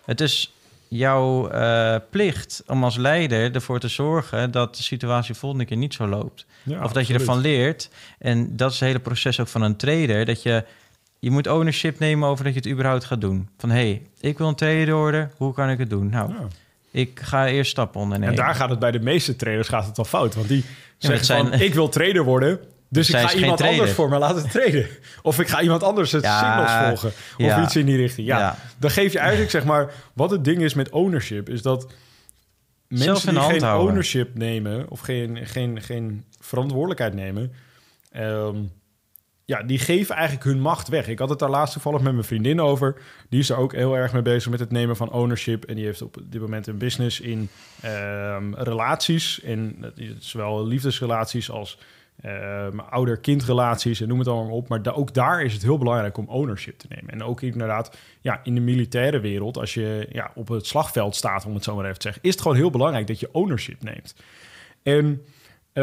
het 0.05 0.21
is 0.21 0.53
jouw 0.87 1.49
eh, 1.49 1.95
plicht 2.09 2.63
om 2.67 2.83
als 2.83 2.95
leider 2.97 3.55
ervoor 3.55 3.79
te 3.79 3.87
zorgen... 3.87 4.51
dat 4.51 4.75
de 4.75 4.83
situatie 4.83 5.35
volgende 5.35 5.65
keer 5.65 5.77
niet 5.77 5.93
zo 5.93 6.07
loopt. 6.07 6.45
Ja, 6.63 6.83
of 6.83 6.91
dat 6.91 7.07
je 7.07 7.13
ervan 7.13 7.37
leert. 7.39 7.89
En 8.19 8.55
dat 8.55 8.71
is 8.71 8.79
het 8.79 8.87
hele 8.87 8.99
proces 8.99 9.39
ook 9.39 9.47
van 9.47 9.61
een 9.61 9.75
trader. 9.75 10.25
Dat 10.25 10.43
je, 10.43 10.63
je 11.19 11.31
moet 11.31 11.47
ownership 11.47 11.99
nemen 11.99 12.29
over 12.29 12.43
dat 12.43 12.53
je 12.53 12.59
het 12.59 12.69
überhaupt 12.69 13.03
gaat 13.05 13.21
doen. 13.21 13.49
Van, 13.57 13.69
hé, 13.69 13.75
hey, 13.75 14.01
ik 14.19 14.37
wil 14.37 14.47
een 14.47 14.55
trader 14.55 14.93
worden. 14.95 15.31
Hoe 15.37 15.53
kan 15.53 15.69
ik 15.69 15.77
het 15.79 15.89
doen? 15.89 16.09
Nou, 16.09 16.29
Ja. 16.33 16.47
ik 16.91 17.19
ga 17.23 17.47
eerst 17.47 17.71
stappen 17.71 18.01
ondernemen. 18.01 18.35
En 18.37 18.43
daar 18.45 18.55
gaat 18.55 18.69
het 18.69 18.79
bij 18.79 18.91
de 18.91 18.99
meeste 18.99 19.35
traders 19.35 19.67
gaat 19.67 19.85
het 19.85 19.97
al 19.97 20.05
fout. 20.05 20.35
Want 20.35 20.47
die 20.47 20.63
zeggen 20.97 21.17
het 21.19 21.25
zijn- 21.25 21.47
van, 21.47 21.59
ik 21.59 21.73
wil 21.73 21.89
trader 21.89 22.23
worden... 22.23 22.59
Dus 22.89 23.09
ik 23.09 23.15
ga 23.15 23.27
geen 23.27 23.39
iemand 23.41 23.61
anders 23.61 23.91
voor 23.91 24.09
me 24.09 24.17
laten 24.17 24.49
traden. 24.49 24.87
Of 25.21 25.39
ik 25.39 25.47
ga 25.47 25.61
iemand 25.61 25.83
anders 25.83 26.11
het 26.11 26.23
Ja, 26.23 26.39
signals 26.39 26.87
volgen. 26.87 27.07
Of 27.37 27.45
ja. 27.45 27.63
iets 27.63 27.75
in 27.75 27.85
die 27.85 27.95
richting. 27.97 28.27
Ja, 28.27 28.37
Ja. 28.39 28.57
dan 28.77 28.91
geef 28.91 29.11
je 29.11 29.19
eigenlijk, 29.19 29.51
zeg 29.51 29.65
maar... 29.65 29.91
Wat 30.13 30.31
het 30.31 30.43
ding 30.43 30.61
is 30.61 30.73
met 30.73 30.89
ownership, 30.89 31.49
is 31.49 31.61
dat... 31.61 31.87
Mensen 32.87 33.33
die 33.33 33.43
geen 33.43 33.61
houden. 33.61 33.87
ownership 33.87 34.37
nemen... 34.37 34.85
of 34.89 34.99
geen, 34.99 35.39
geen, 35.47 35.81
geen 35.81 36.23
verantwoordelijkheid 36.39 37.13
nemen... 37.13 37.53
ehm, 38.11 38.55
ja, 39.45 39.63
die 39.63 39.79
geven 39.79 40.15
eigenlijk 40.15 40.45
hun 40.45 40.59
macht 40.59 40.87
weg. 40.87 41.07
Ik 41.07 41.19
had 41.19 41.29
het 41.29 41.39
daar 41.39 41.49
laatst 41.49 41.73
toevallig 41.73 42.01
met 42.01 42.13
mijn 42.13 42.25
vriendin 42.25 42.61
over. 42.61 43.01
Die 43.29 43.39
is 43.39 43.49
er 43.49 43.57
ook 43.57 43.73
heel 43.73 43.97
erg 43.97 44.13
mee 44.13 44.21
bezig 44.21 44.51
met 44.51 44.59
het 44.59 44.71
nemen 44.71 44.95
van 44.95 45.11
ownership. 45.11 45.65
En 45.65 45.75
die 45.75 45.85
heeft 45.85 46.01
op 46.01 46.17
dit 46.23 46.41
moment 46.41 46.67
een 46.67 46.77
business 46.77 47.19
in 47.19 47.49
ehm, 47.81 48.53
relaties. 48.53 49.41
En 49.41 49.93
is 49.95 50.29
zowel 50.29 50.67
liefdesrelaties 50.67 51.49
als 51.49 51.77
ehm, 52.21 52.79
ouder-kindrelaties 52.79 54.01
en 54.01 54.07
noem 54.07 54.19
het 54.19 54.27
allemaal 54.27 54.55
op. 54.55 54.67
Maar 54.67 54.93
ook 54.93 55.13
daar 55.13 55.43
is 55.43 55.53
het 55.53 55.61
heel 55.61 55.77
belangrijk 55.77 56.17
om 56.17 56.27
ownership 56.27 56.77
te 56.77 56.87
nemen. 56.89 57.13
En 57.13 57.23
ook 57.23 57.41
inderdaad, 57.41 57.97
ja, 58.21 58.39
in 58.43 58.55
de 58.55 58.61
militaire 58.61 59.19
wereld, 59.19 59.57
als 59.57 59.73
je 59.73 60.07
ja, 60.11 60.31
op 60.35 60.47
het 60.47 60.67
slagveld 60.67 61.15
staat, 61.15 61.45
om 61.45 61.53
het 61.53 61.63
zo 61.63 61.75
maar 61.75 61.85
even 61.85 61.97
te 61.97 62.05
zeggen, 62.05 62.23
is 62.23 62.31
het 62.31 62.41
gewoon 62.41 62.57
heel 62.57 62.69
belangrijk 62.69 63.07
dat 63.07 63.19
je 63.19 63.29
ownership 63.31 63.83
neemt. 63.83 64.15
En 64.83 65.21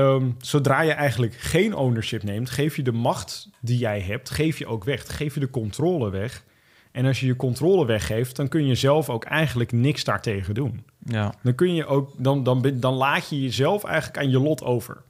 ehm, 0.00 0.30
zodra 0.38 0.80
je 0.80 0.92
eigenlijk 0.92 1.34
geen 1.34 1.74
ownership 1.74 2.22
neemt, 2.22 2.50
geef 2.50 2.76
je 2.76 2.82
de 2.82 2.92
macht 2.92 3.48
die 3.60 3.78
jij 3.78 4.00
hebt, 4.00 4.30
geef 4.30 4.58
je 4.58 4.66
ook 4.66 4.84
weg. 4.84 5.16
Geef 5.16 5.34
je 5.34 5.40
de 5.40 5.50
controle 5.50 6.10
weg. 6.10 6.44
En 6.92 7.06
als 7.06 7.20
je 7.20 7.26
je 7.26 7.36
controle 7.36 7.86
weggeeft, 7.86 8.36
dan 8.36 8.48
kun 8.48 8.66
je 8.66 8.74
zelf 8.74 9.10
ook 9.10 9.24
eigenlijk 9.24 9.72
niks 9.72 10.04
daartegen 10.04 10.54
doen. 10.54 10.84
Ja, 11.04 11.34
Dan 11.42 11.54
kun 11.54 11.74
je 11.74 11.86
ook, 11.86 12.10
dan, 12.16 12.42
dan, 12.42 12.72
dan 12.74 12.94
laat 12.94 13.28
je 13.28 13.40
jezelf 13.40 13.84
eigenlijk 13.84 14.18
aan 14.18 14.30
je 14.30 14.38
lot 14.38 14.62
over. 14.62 15.02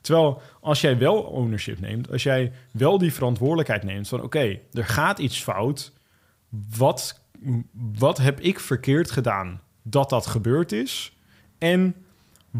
Terwijl 0.00 0.42
als 0.60 0.80
jij 0.80 0.98
wel 0.98 1.22
ownership 1.22 1.80
neemt, 1.80 2.10
als 2.10 2.22
jij 2.22 2.52
wel 2.70 2.98
die 2.98 3.12
verantwoordelijkheid 3.12 3.82
neemt 3.82 4.08
van 4.08 4.22
oké, 4.22 4.58
er 4.72 4.84
gaat 4.84 5.18
iets 5.18 5.42
fout. 5.42 5.92
Wat, 6.76 7.20
wat 7.98 8.18
heb 8.18 8.40
ik 8.40 8.60
verkeerd 8.60 9.10
gedaan 9.10 9.60
dat 9.82 10.10
dat 10.10 10.26
gebeurd 10.26 10.72
is? 10.72 11.16
En 11.58 11.94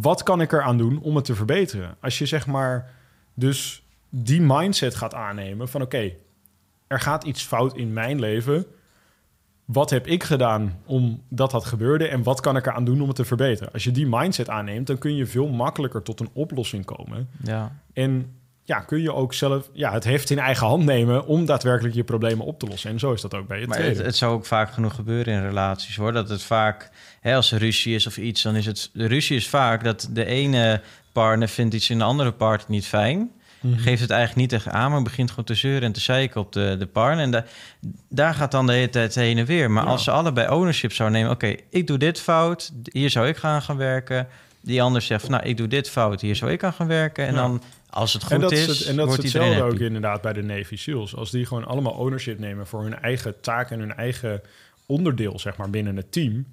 wat 0.00 0.22
kan 0.22 0.40
ik 0.40 0.52
eraan 0.52 0.78
doen 0.78 1.00
om 1.00 1.16
het 1.16 1.24
te 1.24 1.34
verbeteren? 1.34 1.96
Als 2.00 2.18
je 2.18 2.26
zeg 2.26 2.46
maar 2.46 2.90
dus 3.34 3.82
die 4.08 4.40
mindset 4.40 4.94
gaat 4.94 5.14
aannemen 5.14 5.68
van 5.68 5.82
oké, 5.82 6.12
er 6.86 7.00
gaat 7.00 7.24
iets 7.24 7.42
fout 7.42 7.76
in 7.76 7.92
mijn 7.92 8.20
leven. 8.20 8.66
Wat 9.64 9.90
heb 9.90 10.06
ik 10.06 10.22
gedaan 10.22 10.78
omdat 10.84 11.50
dat 11.50 11.64
gebeurde 11.64 12.08
en 12.08 12.22
wat 12.22 12.40
kan 12.40 12.56
ik 12.56 12.66
eraan 12.66 12.84
doen 12.84 13.00
om 13.00 13.06
het 13.06 13.16
te 13.16 13.24
verbeteren? 13.24 13.72
Als 13.72 13.84
je 13.84 13.90
die 13.90 14.06
mindset 14.06 14.48
aanneemt, 14.48 14.86
dan 14.86 14.98
kun 14.98 15.16
je 15.16 15.26
veel 15.26 15.48
makkelijker 15.48 16.02
tot 16.02 16.20
een 16.20 16.30
oplossing 16.32 16.84
komen. 16.84 17.28
ja. 17.42 17.82
En 17.92 18.36
ja, 18.64 18.80
kun 18.80 19.02
je 19.02 19.12
ook 19.12 19.35
zelf 19.35 19.68
ja, 19.73 19.92
het 19.92 20.04
heft 20.04 20.30
in 20.30 20.38
eigen 20.38 20.66
hand 20.66 20.85
nemen 20.85 21.26
om 21.26 21.47
daadwerkelijk 21.47 21.94
je 21.94 22.04
problemen 22.04 22.47
op 22.47 22.59
te 22.59 22.66
lossen. 22.66 22.90
En 22.90 22.99
zo 22.99 23.12
is 23.12 23.21
dat 23.21 23.35
ook 23.35 23.47
bij 23.49 23.61
je 23.61 23.66
Maar 23.66 23.83
het, 23.83 23.99
het 23.99 24.16
zou 24.16 24.33
ook 24.35 24.47
vaak 24.47 24.73
genoeg 24.73 24.94
gebeuren 24.94 25.35
in 25.35 25.42
relaties 25.42 25.97
hoor. 25.97 26.12
Dat 26.12 26.28
het 26.28 26.42
vaak, 26.42 26.90
hè, 27.21 27.35
als 27.35 27.52
er 27.52 27.59
ruzie 27.59 27.94
is 27.94 28.06
of 28.06 28.16
iets, 28.16 28.42
dan 28.42 28.56
is 28.56 28.66
het. 28.66 28.90
De 28.92 29.06
ruzie 29.06 29.37
is 29.37 29.49
vaak 29.49 29.85
dat 29.85 30.09
de 30.12 30.25
ene 30.25 30.80
partner 31.12 31.49
vindt 31.49 31.75
iets 31.75 31.90
in 31.90 31.99
de 31.99 32.04
andere 32.04 32.33
partner 32.33 32.71
niet 32.71 32.87
fijn. 32.87 33.30
Mhm. 33.61 33.78
Geeft 33.78 34.00
het 34.00 34.11
eigenlijk 34.11 34.40
niet 34.40 34.49
tegen 34.61 34.73
aan, 34.73 34.90
maar 34.90 35.02
begint 35.02 35.28
gewoon 35.30 35.44
te 35.44 35.54
zeuren 35.54 35.83
en 35.83 35.92
te 35.92 36.00
zeiken 36.00 36.40
op 36.40 36.52
de, 36.52 36.76
de 36.78 36.87
partner. 36.87 37.25
En 37.25 37.30
da- 37.30 37.44
daar 38.09 38.35
gaat 38.35 38.50
dan 38.50 38.66
de 38.66 38.73
hele 38.73 38.88
tijd 38.90 39.14
heen 39.14 39.38
en 39.38 39.44
weer. 39.47 39.71
Maar 39.71 39.85
Ja. 39.85 39.90
als 39.90 40.04
ze 40.04 40.11
allebei 40.11 40.49
ownership 40.49 40.92
zouden 40.92 41.18
nemen, 41.18 41.35
oké, 41.35 41.54
ik 41.71 41.87
doe 41.87 41.99
dit 41.99 42.21
fout, 42.21 42.73
hier 42.92 43.11
zou 43.11 43.28
ik 43.28 43.37
gaan 43.37 43.62
gaan 43.62 43.76
werken. 43.76 44.28
Die 44.61 44.83
ander 44.83 45.02
zegt 45.02 45.21
van, 45.21 45.30
nou, 45.30 45.44
ik 45.44 45.56
doe 45.56 45.68
dit 45.68 45.90
fout, 45.90 46.21
hier 46.21 46.37
zou 46.37 46.50
ik 46.50 46.64
aan 46.64 46.73
gaan 46.73 46.87
werken. 46.87 47.26
En 47.26 47.35
Ja. 47.35 47.40
dan, 47.40 47.62
als 47.94 48.12
het 48.12 48.22
goed 48.22 48.32
en 48.32 48.40
dat 48.40 48.52
is, 48.52 48.66
het, 48.66 48.82
en 48.86 48.96
dat 48.96 49.06
wordt 49.06 49.22
hetzelfde 49.22 49.62
ook 49.62 49.78
inderdaad 49.78 50.22
bij 50.22 50.32
de 50.32 50.42
Navy 50.42 50.76
SEALs. 50.76 51.16
Als 51.16 51.30
die 51.30 51.46
gewoon 51.46 51.64
allemaal 51.64 51.92
ownership 51.92 52.38
nemen 52.38 52.66
voor 52.66 52.82
hun 52.82 52.98
eigen 53.00 53.40
taak 53.40 53.70
en 53.70 53.78
hun 53.78 53.94
eigen 53.94 54.40
onderdeel, 54.86 55.38
zeg 55.38 55.56
maar, 55.56 55.70
binnen 55.70 55.96
het 55.96 56.12
team. 56.12 56.46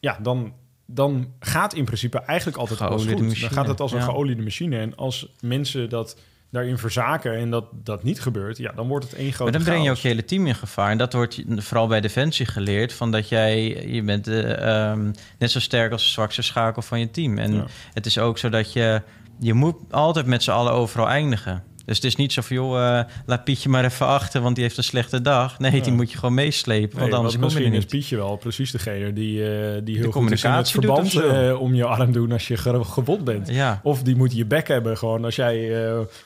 Ja, 0.00 0.18
dan, 0.22 0.52
dan 0.86 1.32
gaat 1.40 1.74
in 1.74 1.84
principe 1.84 2.18
eigenlijk 2.20 2.58
altijd 2.58 2.80
alles 2.80 3.02
goed. 3.04 3.20
machine, 3.20 3.40
Dan 3.40 3.50
gaat 3.50 3.68
het 3.68 3.80
als 3.80 3.92
een 3.92 3.98
ja. 3.98 4.04
geoliede 4.04 4.42
machine. 4.42 4.78
En 4.78 4.96
als 4.96 5.28
mensen 5.40 5.88
dat 5.88 6.16
daarin 6.50 6.78
verzaken 6.78 7.34
en 7.36 7.50
dat 7.50 7.64
dat 7.72 8.02
niet 8.02 8.20
gebeurt, 8.20 8.58
ja, 8.58 8.72
dan 8.72 8.88
wordt 8.88 9.04
het 9.04 9.14
één 9.14 9.32
grote 9.32 9.42
Maar 9.42 9.52
dan 9.52 9.62
breng 9.70 9.84
je 9.84 9.90
ook 9.90 9.96
je 9.96 10.08
hele 10.08 10.24
team 10.24 10.46
in 10.46 10.54
gevaar. 10.54 10.90
En 10.90 10.98
dat 10.98 11.12
wordt 11.12 11.34
je- 11.34 11.62
vooral 11.62 11.86
bij 11.86 12.00
Defensie 12.00 12.46
geleerd. 12.46 12.92
Van 12.92 13.10
dat 13.10 13.28
jij, 13.28 13.86
je 13.86 14.02
bent 14.02 14.26
eh, 14.28 14.90
ehm, 14.90 15.12
net 15.38 15.50
zo 15.50 15.60
sterk 15.60 15.92
als 15.92 16.02
de 16.02 16.08
zwakste 16.10 16.42
schakel 16.42 16.82
van 16.82 17.00
je 17.00 17.10
team. 17.10 17.38
En 17.38 17.54
Ja. 17.54 17.66
het 17.92 18.06
is 18.06 18.18
ook 18.18 18.38
zo 18.38 18.48
dat 18.48 18.72
je, 18.72 19.02
je 19.38 19.54
moet 19.54 19.74
altijd 19.90 20.26
met 20.26 20.42
z'n 20.42 20.50
allen 20.50 20.72
overal 20.72 21.08
eindigen. 21.08 21.62
Dus 21.84 21.96
het 21.96 22.06
is 22.06 22.16
niet 22.16 22.32
zo 22.32 22.42
van, 22.42 22.56
joh, 22.56 22.98
eh, 22.98 23.04
laat 23.26 23.44
Pietje 23.44 23.68
maar 23.68 23.84
even 23.84 24.06
achter, 24.06 24.40
want 24.40 24.54
die 24.54 24.64
heeft 24.64 24.76
een 24.76 24.84
slechte 24.84 25.20
dag. 25.20 25.58
Nee, 25.58 25.80
die 25.82 25.92
moet 25.92 26.10
je 26.12 26.18
gewoon 26.18 26.34
meeslepen, 26.34 26.98
want 26.98 27.10
Nee, 27.10 27.14
anders 27.18 27.34
kom 27.38 27.42
je 27.42 27.48
er 27.48 27.54
misschien 27.54 27.72
is 27.72 27.78
niet. 27.78 27.88
Pietje 27.88 28.16
wel 28.16 28.36
precies 28.36 28.70
degene 28.70 29.12
die, 29.12 29.42
eh, 29.42 29.80
die 29.84 29.96
heel 29.98 30.10
goed 30.12 30.30
is 30.30 30.44
in 30.44 30.50
het 30.50 30.70
verband 30.70 31.14
eh, 31.14 31.60
om 31.60 31.74
je 31.74 31.84
arm 31.84 32.12
doen 32.12 32.32
als 32.32 32.48
je 32.48 32.56
ge- 32.56 32.84
gewond 32.84 33.24
bent. 33.24 33.48
Ja. 33.48 33.80
Of 33.82 34.02
die 34.02 34.16
moet 34.16 34.36
je 34.36 34.46
bek 34.46 34.68
hebben 34.68 34.98
gewoon 34.98 35.24
als 35.24 35.36
jij 35.36 35.72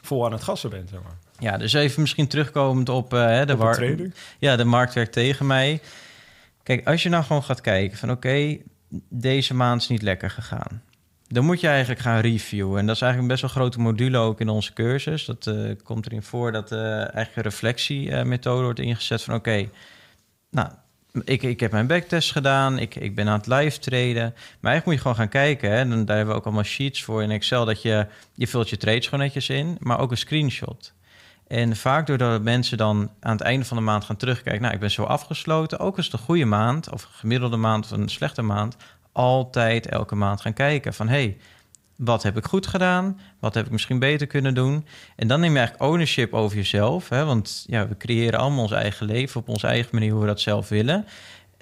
vol 0.03 0.25
aan 0.25 0.33
het 0.33 0.43
gassen 0.43 0.71
bent, 0.71 0.89
zeg 0.89 1.01
maar. 1.03 1.17
ja, 1.39 1.57
dus 1.59 1.73
even 1.73 2.01
misschien 2.01 2.29
terugkomend 2.29 2.89
op, 2.89 3.11
hè, 3.11 3.47
de, 3.47 3.53
Op 3.53 3.73
de. 3.75 4.11
Ja, 4.39 4.57
de 4.57 4.65
markt 4.65 4.95
werkt 4.95 5.13
tegen 5.13 5.47
mij. 5.47 5.81
Kijk, 6.63 6.87
als 6.89 7.03
je 7.03 7.09
nou 7.09 7.25
gewoon 7.25 7.43
gaat 7.43 7.61
kijken 7.61 7.99
van 7.99 8.11
oké, 8.11 8.57
deze 9.09 9.55
maand 9.55 9.81
is 9.81 9.89
niet 9.89 10.03
lekker 10.03 10.31
gegaan. 10.31 10.83
Dan 11.33 11.45
moet 11.45 11.61
je 11.61 11.69
eigenlijk 11.69 12.01
gaan 12.01 12.21
reviewen. 12.21 12.79
En 12.79 12.87
dat 12.87 12.95
is 12.95 13.03
eigenlijk 13.03 13.33
best 13.33 13.43
wel 13.43 13.51
een 13.51 13.57
grote 13.57 13.81
module 13.81 14.19
ook 14.19 14.41
in 14.41 14.49
onze 14.49 14.73
cursus. 14.73 15.25
Dat 15.25 15.47
eh, 15.47 15.55
komt 15.83 16.07
erin 16.07 16.23
voor 16.23 16.53
dat 16.53 16.73
eh 16.73 16.97
eigenlijk 16.97 17.37
een 17.37 17.43
reflectiemethode 17.43 18.63
wordt 18.63 18.79
ingezet 18.79 19.23
van 19.23 19.35
oké, 19.35 19.69
nou, 20.51 20.69
ik, 21.25 21.43
ik 21.43 21.61
heb 21.61 21.73
mijn 21.73 21.87
backtest 21.87 22.33
gedaan, 22.33 22.79
ik, 22.79 22.95
ik 22.95 23.15
ben 23.15 23.29
aan 23.29 23.39
het 23.39 23.47
live 23.47 23.79
traden. 23.79 24.35
Maar 24.61 24.73
eigenlijk 24.73 24.85
moet 24.85 24.95
je 24.95 25.01
gewoon 25.01 25.17
gaan 25.17 25.29
kijken. 25.29 25.71
Hè. 25.71 25.89
Dan, 25.89 26.05
daar 26.05 26.17
hebben 26.17 26.35
we 26.35 26.41
ook 26.41 26.47
allemaal 26.47 26.65
sheets 26.65 27.03
voor 27.03 27.23
in 27.23 27.31
Excel. 27.31 27.65
Dat 27.65 27.83
je, 27.83 28.07
je 28.35 28.47
vult 28.47 28.69
je 28.69 28.77
trades 28.77 29.05
gewoon 29.05 29.25
netjes 29.25 29.49
in, 29.49 29.77
maar 29.81 29.99
ook 29.99 30.11
een 30.11 30.17
screenshot. 30.17 30.93
En 31.47 31.77
vaak 31.77 32.07
doordat 32.07 32.43
mensen 32.43 32.79
dan 32.79 33.11
aan 33.21 33.33
het 33.33 33.41
einde 33.41 33.65
van 33.65 33.77
de 33.77 33.83
maand 33.83 34.05
gaan 34.05 34.17
terugkijken... 34.17 34.63
nou, 34.63 34.75
ik 34.75 34.81
ben 34.81 34.91
zo 34.91 35.03
afgesloten, 35.03 35.79
ook 35.79 35.97
als 35.97 36.05
het 36.05 36.15
een 36.15 36.27
goede 36.27 36.45
maand... 36.45 36.91
of 36.91 37.03
een 37.03 37.11
gemiddelde 37.13 37.57
maand 37.57 37.85
of 37.85 37.91
een 37.91 38.09
slechte 38.09 38.43
maand... 38.43 38.77
altijd 39.13 39.87
elke 39.87 40.15
maand 40.15 40.41
gaan 40.41 40.53
kijken 40.53 40.95
van... 40.95 41.09
hey, 41.09 41.37
wat 41.97 42.23
heb 42.23 42.37
ik 42.37 42.45
goed 42.45 42.67
gedaan? 42.67 43.21
Wat 43.39 43.55
heb 43.55 43.67
ik 43.67 43.73
misschien 43.73 43.99
beter 43.99 44.27
kunnen 44.27 44.55
doen? 44.55 44.87
En 45.17 45.29
dan 45.29 45.41
neem 45.41 45.53
je 45.53 45.59
eigenlijk 45.59 45.91
ownership 45.91 46.35
over 46.35 46.57
jezelf. 46.57 47.09
Hè? 47.09 47.25
Want 47.25 47.65
ja, 47.67 47.89
we 47.89 47.97
creëren 47.97 48.39
allemaal 48.39 48.63
ons 48.63 48.73
eigen 48.73 49.07
leven... 49.07 49.41
op 49.41 49.49
onze 49.49 49.67
eigen 49.67 49.91
manier 49.93 50.11
hoe 50.13 50.21
we 50.21 50.27
dat 50.27 50.41
zelf 50.41 50.69
willen... 50.69 51.07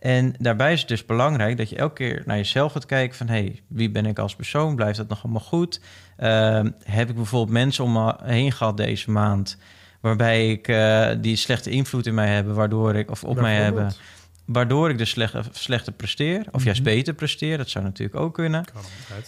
En 0.01 0.35
daarbij 0.39 0.73
is 0.73 0.81
het 0.81 0.89
dus 0.89 1.07
belangrijk 1.07 1.57
dat 1.57 1.71
je 1.71 1.77
elke 1.77 1.95
keer 1.95 2.23
naar 2.27 2.37
jezelf 2.37 2.73
gaat 2.73 2.87
kijken 2.87 3.17
van... 3.17 3.29
hey, 3.29 3.61
wie 3.67 3.91
ben 3.91 4.07
ik 4.07 4.19
als 4.19 4.37
persoon? 4.37 4.77
Blijft 4.77 4.97
dat 4.97 5.09
nog 5.09 5.25
allemaal 5.25 5.41
goed? 5.41 5.81
Ehm, 6.17 6.71
heb 6.85 7.09
ik 7.09 7.15
bijvoorbeeld 7.15 7.53
mensen 7.53 7.85
om 7.85 7.93
me 7.93 8.15
heen 8.23 8.53
gehad 8.53 8.77
deze 8.77 9.11
maand... 9.11 9.57
waarbij 10.01 10.51
ik 10.51 10.69
eh, 10.69 11.09
die 11.19 11.37
slechte 11.37 11.71
invloed 11.71 12.07
in 12.07 12.15
mij 12.15 12.29
hebben... 12.29 12.55
waardoor 12.55 12.95
ik, 12.95 13.11
of 13.11 13.25
op 13.25 13.41
mij 13.41 13.55
hebben... 13.55 13.93
Waardoor 14.53 14.91
ik 14.91 14.99
dus 14.99 15.11
slechter, 15.11 15.45
slechter 15.53 15.93
presteer... 15.93 16.45
of 16.53 16.65
juist 16.65 16.81
Mhm. 16.81 16.89
beter 16.91 17.15
presteer, 17.15 17.57
dat 17.59 17.69
zou 17.69 17.85
natuurlijk 17.85 18.19
ook 18.21 18.35
kunnen. 18.35 18.65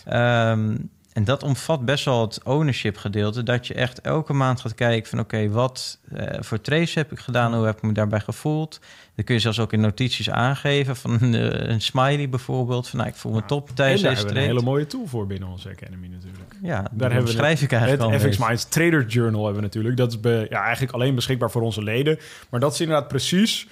Ehm, 0.04 0.76
en 1.12 1.24
dat 1.24 1.42
omvat 1.42 1.84
best 1.84 2.04
wel 2.04 2.20
het 2.20 2.42
ownership 2.44 2.96
gedeelte. 2.96 3.42
Dat 3.42 3.66
je 3.66 3.74
echt 3.74 4.00
elke 4.00 4.32
maand 4.32 4.60
gaat 4.60 4.74
kijken 4.74 5.10
van 5.10 5.18
oké, 5.18 5.48
wat 5.48 5.98
eh, 6.14 6.40
voor 6.40 6.60
trace 6.60 6.98
heb 6.98 7.12
ik 7.12 7.18
gedaan? 7.18 7.54
Hoe 7.54 7.64
heb 7.66 7.76
ik 7.76 7.82
me 7.82 7.92
daarbij 7.92 8.20
gevoeld? 8.20 8.80
Dan 9.14 9.24
kun 9.24 9.34
je 9.34 9.40
zelfs 9.40 9.58
ook 9.58 9.72
in 9.72 9.80
notities 9.80 10.30
aangeven 10.30 10.96
van 10.96 11.18
een, 11.20 11.32
een 11.72 11.80
smiley 11.80 12.28
bijvoorbeeld. 12.28 12.88
Van 12.88 12.98
nou, 12.98 13.10
ik 13.10 13.16
voel 13.16 13.32
me 13.32 13.44
top 13.44 13.68
En 13.68 13.74
tijdens 13.74 14.02
deze 14.02 14.14
we 14.14 14.20
een 14.22 14.28
trade. 14.28 14.46
hele 14.46 14.62
mooie 14.62 14.86
tool 14.86 15.06
voor 15.06 15.26
binnen 15.26 15.48
onze 15.48 15.68
Academy 15.68 16.06
natuurlijk. 16.06 16.52
Ja, 16.62 16.84
Daar 16.92 17.10
hebben 17.12 17.30
we 17.30 17.36
schrijf 17.36 17.62
ik 17.62 17.72
eigenlijk 17.72 18.02
al 18.02 18.10
Het 18.10 18.22
FX 18.22 18.38
mee. 18.38 18.48
Minds 18.48 18.64
Trader 18.68 19.06
Journal 19.06 19.40
hebben 19.44 19.60
we 19.60 19.66
natuurlijk. 19.66 19.96
Dat 19.96 20.12
is 20.12 20.20
be- 20.20 20.46
ja, 20.50 20.62
eigenlijk 20.62 20.92
alleen 20.92 21.14
beschikbaar 21.14 21.50
voor 21.50 21.62
onze 21.62 21.82
leden. 21.82 22.18
Maar 22.50 22.60
dat 22.60 22.72
is 22.72 22.80
inderdaad 22.80 23.08
precies 23.08 23.68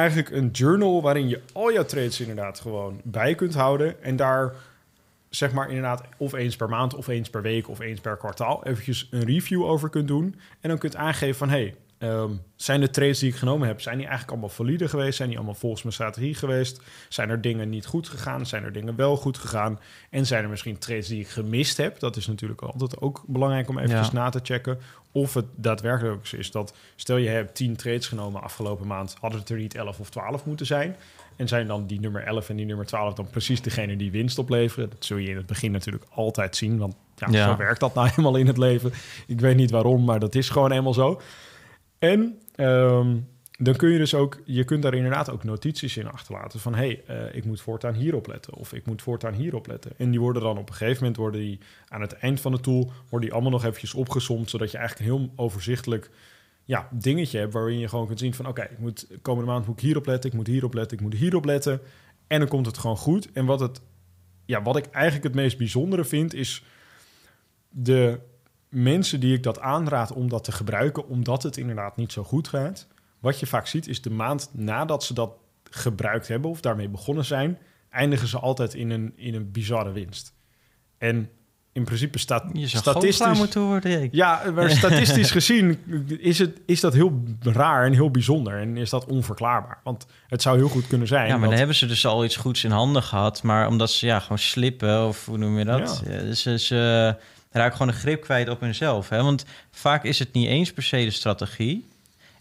eigenlijk 0.00 0.30
een 0.30 0.48
journal 0.50 1.02
waarin 1.02 1.28
je 1.28 1.40
al 1.52 1.72
jouw 1.72 1.84
trades 1.84 2.20
inderdaad 2.20 2.60
gewoon 2.60 3.00
bij 3.04 3.34
kunt 3.34 3.54
houden. 3.54 4.02
En 4.02 4.16
daar 4.16 4.52
zeg 5.28 5.52
maar 5.52 5.68
inderdaad 5.68 6.02
of 6.16 6.32
eens 6.32 6.56
per 6.56 6.68
maand 6.68 6.94
of 6.94 7.08
eens 7.08 7.30
per 7.30 7.42
week 7.42 7.68
of 7.68 7.80
eens 7.80 8.00
per 8.00 8.16
kwartaal 8.16 8.64
eventjes 8.64 9.08
een 9.10 9.24
review 9.24 9.64
over 9.64 9.88
kunt 9.88 10.08
doen. 10.08 10.34
En 10.60 10.68
dan 10.68 10.78
kunt 10.78 10.96
aangeven 10.96 11.36
van 11.36 11.48
hey, 11.48 11.74
ehm, 12.00 12.30
zijn 12.56 12.80
de 12.80 12.90
trades 12.90 13.18
die 13.18 13.28
ik 13.30 13.36
genomen 13.36 13.68
heb, 13.68 13.80
zijn 13.80 13.96
die 13.96 14.06
eigenlijk 14.06 14.32
allemaal 14.32 14.54
valide 14.56 14.88
geweest? 14.88 15.16
Zijn 15.16 15.28
die 15.28 15.36
allemaal 15.38 15.56
volgens 15.56 15.82
mijn 15.82 15.94
strategie 15.94 16.34
geweest? 16.34 16.80
Zijn 17.08 17.30
er 17.30 17.40
dingen 17.40 17.68
niet 17.68 17.86
goed 17.86 18.08
gegaan? 18.08 18.46
Zijn 18.46 18.64
er 18.64 18.72
dingen 18.72 18.96
wel 18.96 19.16
goed 19.16 19.38
gegaan? 19.38 19.80
En 20.10 20.26
zijn 20.26 20.42
er 20.42 20.48
misschien 20.50 20.78
trades 20.78 21.08
die 21.08 21.20
ik 21.20 21.28
gemist 21.28 21.76
heb? 21.76 21.98
Dat 22.00 22.16
is 22.16 22.26
natuurlijk 22.26 22.60
altijd 22.62 23.00
ook 23.00 23.22
belangrijk 23.26 23.68
om 23.68 23.78
eventjes 23.78 24.06
Ja. 24.06 24.12
na 24.12 24.28
te 24.28 24.40
checken. 24.42 24.78
Of 25.12 25.34
het 25.34 25.44
daadwerkelijk 25.56 26.32
is 26.32 26.50
dat, 26.50 26.74
stel 26.96 27.16
je 27.16 27.28
hebt 27.28 27.54
10 27.54 27.76
trades 27.76 28.08
genomen 28.08 28.42
afgelopen 28.42 28.86
maand, 28.86 29.16
hadden 29.20 29.40
het 29.40 29.48
er 29.48 29.56
niet 29.56 29.74
11 29.74 29.98
of 30.00 30.10
12 30.10 30.44
moeten 30.44 30.66
zijn. 30.66 30.96
En 31.36 31.48
zijn 31.48 31.66
dan 31.66 31.86
die 31.86 32.00
nummer 32.00 32.22
11 32.26 32.48
en 32.48 32.56
die 32.56 32.66
nummer 32.66 32.86
12 32.86 33.14
dan 33.14 33.30
precies 33.30 33.62
degene 33.62 33.96
die 33.96 34.10
winst 34.10 34.38
opleveren? 34.38 34.90
Dat 34.90 35.04
zul 35.04 35.16
je 35.16 35.28
in 35.28 35.36
het 35.36 35.46
begin 35.46 35.70
natuurlijk 35.70 36.04
altijd 36.10 36.56
zien, 36.56 36.78
want 36.78 36.94
ja, 37.16 37.28
Ja. 37.30 37.44
zo 37.50 37.56
werkt 37.56 37.80
dat 37.80 37.94
nou 37.94 38.08
helemaal 38.10 38.36
in 38.36 38.46
het 38.46 38.58
leven. 38.58 38.92
Ik 39.26 39.40
weet 39.40 39.56
niet 39.56 39.70
waarom, 39.70 40.04
maar 40.04 40.18
dat 40.20 40.34
is 40.34 40.48
gewoon 40.48 40.72
eenmaal 40.72 40.94
zo. 40.94 41.20
En 42.00 42.38
ehm, 42.54 43.16
dan 43.58 43.76
kun 43.76 43.90
je 43.90 43.98
dus 43.98 44.14
ook, 44.14 44.40
je 44.44 44.64
kunt 44.64 44.82
daar 44.82 44.94
inderdaad 44.94 45.30
ook 45.30 45.44
notities 45.44 45.96
in 45.96 46.10
achterlaten 46.10 46.60
van 46.60 46.74
hey, 46.74 47.02
eh, 47.06 47.34
ik 47.34 47.44
moet 47.44 47.60
voortaan 47.60 47.94
hierop 47.94 48.26
letten 48.26 48.54
of 48.54 48.72
ik 48.72 48.86
moet 48.86 49.02
voortaan 49.02 49.34
hierop 49.34 49.66
letten. 49.66 49.92
En 49.96 50.10
die 50.10 50.20
worden 50.20 50.42
dan 50.42 50.58
op 50.58 50.68
een 50.68 50.74
gegeven 50.74 50.98
moment 50.98 51.16
worden 51.16 51.40
die 51.40 51.58
aan 51.88 52.00
het 52.00 52.12
eind 52.12 52.40
van 52.40 52.52
de 52.52 52.60
tool 52.60 52.92
worden 53.08 53.20
die 53.20 53.32
allemaal 53.32 53.50
nog 53.50 53.64
eventjes 53.64 53.94
opgesomd, 53.94 54.50
zodat 54.50 54.70
je 54.70 54.78
eigenlijk 54.78 55.08
een 55.10 55.16
heel 55.16 55.32
overzichtelijk 55.36 56.10
ja, 56.64 56.88
dingetje 56.90 57.38
hebt 57.38 57.52
waarin 57.52 57.78
je 57.78 57.88
gewoon 57.88 58.06
kunt 58.06 58.18
zien 58.18 58.34
van 58.34 58.46
oké, 58.46 58.62
ik 58.62 58.78
moet 58.78 59.06
komende 59.22 59.50
maand 59.50 59.66
moet 59.66 59.76
ik 59.76 59.82
hierop 59.82 60.06
letten, 60.06 60.30
ik 60.30 60.36
moet 60.36 60.46
hierop 60.46 60.74
letten, 60.74 60.96
ik 60.96 61.02
moet 61.02 61.14
hierop 61.14 61.44
letten. 61.44 61.80
En 62.26 62.38
dan 62.38 62.48
komt 62.48 62.66
het 62.66 62.78
gewoon 62.78 62.96
goed. 62.96 63.32
En 63.32 63.44
wat 63.44 63.60
het 63.60 63.80
ja, 64.44 64.62
wat 64.62 64.76
ik 64.76 64.86
eigenlijk 64.86 65.24
het 65.24 65.34
meest 65.34 65.58
bijzondere 65.58 66.04
vind 66.04 66.34
is 66.34 66.64
de 67.68 68.20
mensen 68.70 69.20
die 69.20 69.34
ik 69.34 69.42
dat 69.42 69.60
aanraad 69.60 70.12
om 70.12 70.28
dat 70.28 70.44
te 70.44 70.52
gebruiken, 70.52 71.08
omdat 71.08 71.42
het 71.42 71.56
inderdaad 71.56 71.96
niet 71.96 72.12
zo 72.12 72.22
goed 72.24 72.48
gaat. 72.48 72.86
Wat 73.20 73.40
je 73.40 73.46
vaak 73.46 73.66
ziet 73.66 73.88
is 73.88 74.02
de 74.02 74.10
maand 74.10 74.50
nadat 74.52 75.04
ze 75.04 75.14
dat 75.14 75.32
gebruikt 75.70 76.28
hebben 76.28 76.50
of 76.50 76.60
daarmee 76.60 76.88
begonnen 76.88 77.24
zijn, 77.24 77.58
eindigen 77.90 78.28
ze 78.28 78.38
altijd 78.38 78.74
in 78.74 78.90
een, 78.90 79.12
in 79.16 79.34
een 79.34 79.50
bizarre 79.50 79.92
winst. 79.92 80.34
En 80.98 81.30
in 81.72 81.84
principe 81.84 82.18
staat 82.18 82.44
statistisch. 82.64 83.38
moeten 83.38 83.62
worden. 83.62 84.08
Ja, 84.12 84.42
maar 84.54 84.70
statistisch 84.84 85.30
gezien 85.30 85.78
is, 86.20 86.38
het, 86.38 86.60
is 86.66 86.80
dat 86.80 86.92
heel 86.92 87.22
raar 87.40 87.84
en 87.86 87.92
heel 87.92 88.10
bijzonder. 88.10 88.58
En 88.60 88.76
is 88.76 88.90
dat 88.90 89.06
onverklaarbaar. 89.06 89.80
Want 89.84 90.06
het 90.26 90.42
zou 90.42 90.56
heel 90.56 90.68
goed 90.68 90.86
kunnen 90.86 91.06
zijn. 91.06 91.26
Ja, 91.26 91.30
maar 91.32 91.40
dat- 91.40 91.48
dan 91.48 91.58
hebben 91.58 91.76
ze 91.76 91.86
dus 91.86 92.06
al 92.06 92.24
iets 92.24 92.36
goeds 92.36 92.64
in 92.64 92.70
handen 92.70 93.02
gehad. 93.02 93.42
Maar 93.42 93.68
omdat 93.68 93.90
ze 93.90 94.06
ja, 94.06 94.20
gewoon 94.20 94.38
slippen, 94.38 95.06
of 95.06 95.26
hoe 95.26 95.38
noem 95.38 95.58
je 95.58 95.64
dat? 95.64 96.02
Ja. 96.06 96.12
Ja, 96.12 96.32
ze, 96.34 96.58
ze 96.58 97.16
raken 97.50 97.76
gewoon 97.76 97.92
de 97.92 97.98
grip 97.98 98.22
kwijt 98.22 98.48
op 98.48 98.60
hunzelf. 98.60 99.08
Hè? 99.08 99.22
Want 99.22 99.44
vaak 99.70 100.04
is 100.04 100.18
het 100.18 100.32
niet 100.32 100.46
eens 100.46 100.72
per 100.72 100.82
se 100.82 101.04
de 101.04 101.10
strategie. 101.10 101.88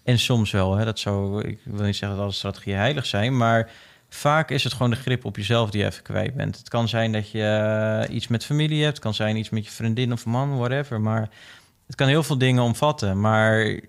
En 0.03 0.19
soms 0.19 0.51
wel, 0.51 0.75
hè? 0.75 0.85
dat 0.85 0.99
zou, 0.99 1.47
ik 1.47 1.59
wil 1.63 1.85
niet 1.85 1.95
zeggen 1.95 2.17
dat 2.17 2.25
alle 2.25 2.35
strategieën 2.35 2.77
heilig 2.77 3.05
zijn, 3.05 3.37
maar 3.37 3.71
vaak 4.09 4.49
is 4.49 4.63
het 4.63 4.73
gewoon 4.73 4.89
de 4.89 4.95
grip 4.95 5.25
op 5.25 5.35
jezelf 5.35 5.69
die 5.69 5.81
je 5.81 5.87
even 5.87 6.03
kwijt 6.03 6.33
bent. 6.33 6.57
Het 6.57 6.69
kan 6.69 6.87
zijn 6.87 7.11
dat 7.11 7.31
je 7.31 7.43
eh, 8.07 8.15
iets 8.15 8.27
met 8.27 8.45
familie 8.45 8.81
hebt, 8.81 8.93
het 8.93 9.03
kan 9.03 9.13
zijn 9.13 9.35
iets 9.35 9.49
met 9.49 9.65
je 9.65 9.71
vriendin 9.71 10.11
of 10.11 10.25
man, 10.25 10.57
whatever. 10.57 11.01
Maar 11.01 11.29
het 11.87 11.95
kan 11.95 12.07
heel 12.07 12.23
veel 12.23 12.37
dingen 12.37 12.63
omvatten. 12.63 13.19
Maar 13.19 13.79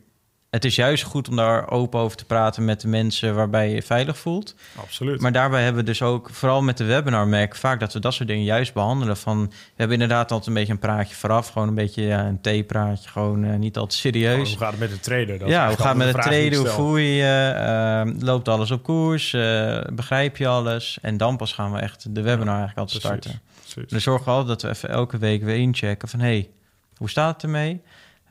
het 0.50 0.64
is 0.64 0.75
juist 0.75 1.02
goed 1.02 1.28
om 1.28 1.37
daar 1.37 1.71
open 1.71 2.00
over 2.00 2.16
te 2.16 2.25
praten 2.25 2.64
met 2.64 2.80
de 2.80 2.88
mensen 2.88 3.35
waarbij 3.35 3.69
je 3.69 3.75
je 3.75 3.83
veilig 3.83 4.19
voelt. 4.19 4.54
Absoluut. 4.76 5.21
Maar 5.21 5.33
daarbij 5.33 5.62
hebben 5.62 5.80
we 5.80 5.88
dus 5.88 6.02
ook, 6.02 6.30
vooral 6.30 6.62
met 6.62 6.76
de 6.76 6.85
webinar 6.85 7.28
merk 7.28 7.57
vaak 7.57 7.80
dat 7.80 7.92
we 7.92 7.99
dat 7.99 8.14
soort 8.14 8.28
dingen 8.28 8.45
juist 8.45 8.73
behandelen. 8.73 9.16
Van, 9.16 9.47
we 9.49 9.54
hebben 9.76 10.00
inderdaad 10.00 10.30
altijd 10.30 10.49
een 10.49 10.54
beetje 10.54 10.73
een 10.73 10.78
praatje 10.78 11.14
vooraf. 11.14 11.49
Gewoon 11.49 11.69
een 11.69 11.75
beetje 11.75 12.02
ja, 12.02 12.26
een 12.26 12.40
theepraatje, 12.40 13.09
gewoon 13.11 13.45
eh, 13.45 13.54
niet 13.54 13.76
altijd 13.76 14.00
serieus. 14.00 14.49
hoe 14.49 14.59
gaat 14.59 14.71
het 14.71 14.80
met 14.80 14.90
de 14.90 15.00
trader? 15.00 15.38
Dat 15.38 15.38
ja, 15.38 15.45
hoe 15.47 15.50
eigenlijk 15.50 15.80
gaat 15.80 15.97
het 15.97 16.14
met 16.14 16.25
de 16.25 16.49
die 16.49 16.59
Hoe 16.59 16.66
voel 16.66 16.97
je 16.97 17.14
je? 17.14 17.52
Eh, 17.57 18.23
loopt 18.23 18.49
alles 18.49 18.71
op 18.71 18.83
koers? 18.83 19.33
Eh, 19.33 19.80
begrijp 19.92 20.37
je 20.37 20.47
alles? 20.47 20.99
En 21.02 21.16
dan 21.16 21.37
pas 21.37 21.52
gaan 21.52 21.73
we 21.73 21.78
echt 21.78 22.14
de 22.14 22.23
webinar 22.23 22.59
eigenlijk 22.59 22.78
altijd 22.78 23.02
precies. 23.02 23.21
starten. 23.21 23.40
Precies. 23.61 23.90
Dan 23.90 24.00
zorgen 24.00 24.25
we 24.25 24.30
altijd 24.30 24.61
dat 24.61 24.62
we 24.62 24.76
even 24.76 24.88
elke 24.88 25.19
week 25.19 25.42
weer 25.42 25.57
inchecken 25.57 26.09
van... 26.09 26.21
hey, 26.21 26.49
hoe 26.97 27.11
staat 27.11 27.35
het 27.35 27.42
ermee? 27.42 27.83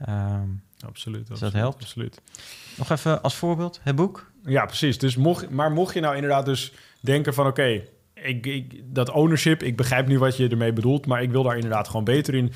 Ehm, 0.05 0.47
Absoluut. 0.85 1.39
dat 1.39 1.53
helpt. 1.53 1.81
Absoluut. 1.81 2.21
nog 2.77 2.89
even 2.89 3.21
als 3.21 3.35
voorbeeld, 3.35 3.79
het 3.83 3.95
boek. 3.95 4.31
Ja, 4.43 4.65
precies. 4.65 4.97
Dus 4.97 5.15
mocht, 5.15 5.49
maar 5.49 5.71
mocht 5.71 5.93
je 5.93 5.99
nou 5.99 6.15
inderdaad 6.15 6.45
dus 6.45 6.73
denken 7.01 7.33
van... 7.33 7.47
oké, 7.47 7.83
ik, 8.13 8.45
ik, 8.45 8.81
dat 8.85 9.09
ownership, 9.09 9.63
ik 9.63 9.77
begrijp 9.77 10.07
nu 10.07 10.19
wat 10.19 10.37
je 10.37 10.47
ermee 10.47 10.73
bedoelt, 10.73 11.05
maar 11.05 11.21
ik 11.21 11.31
wil 11.31 11.43
daar 11.43 11.55
inderdaad 11.55 11.87
gewoon 11.87 12.03
beter 12.03 12.33
in. 12.33 12.51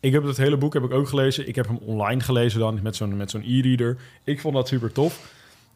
Ik 0.00 0.12
heb 0.12 0.22
het 0.22 0.36
hele 0.36 0.56
boek 0.56 0.74
heb 0.74 0.82
ik 0.84 0.92
ook 0.92 1.08
gelezen. 1.08 1.48
Ik 1.48 1.54
heb 1.54 1.66
hem 1.66 1.76
online 1.76 2.20
gelezen 2.20 2.60
dan 2.60 2.82
met 2.82 2.96
zo'n 2.96 3.16
met 3.16 3.30
zo'n 3.30 3.42
e-reader. 3.42 3.96
Ik 4.24 4.40
vond 4.40 4.54
dat 4.54 4.68
super 4.68 4.92
tof. 4.92 5.32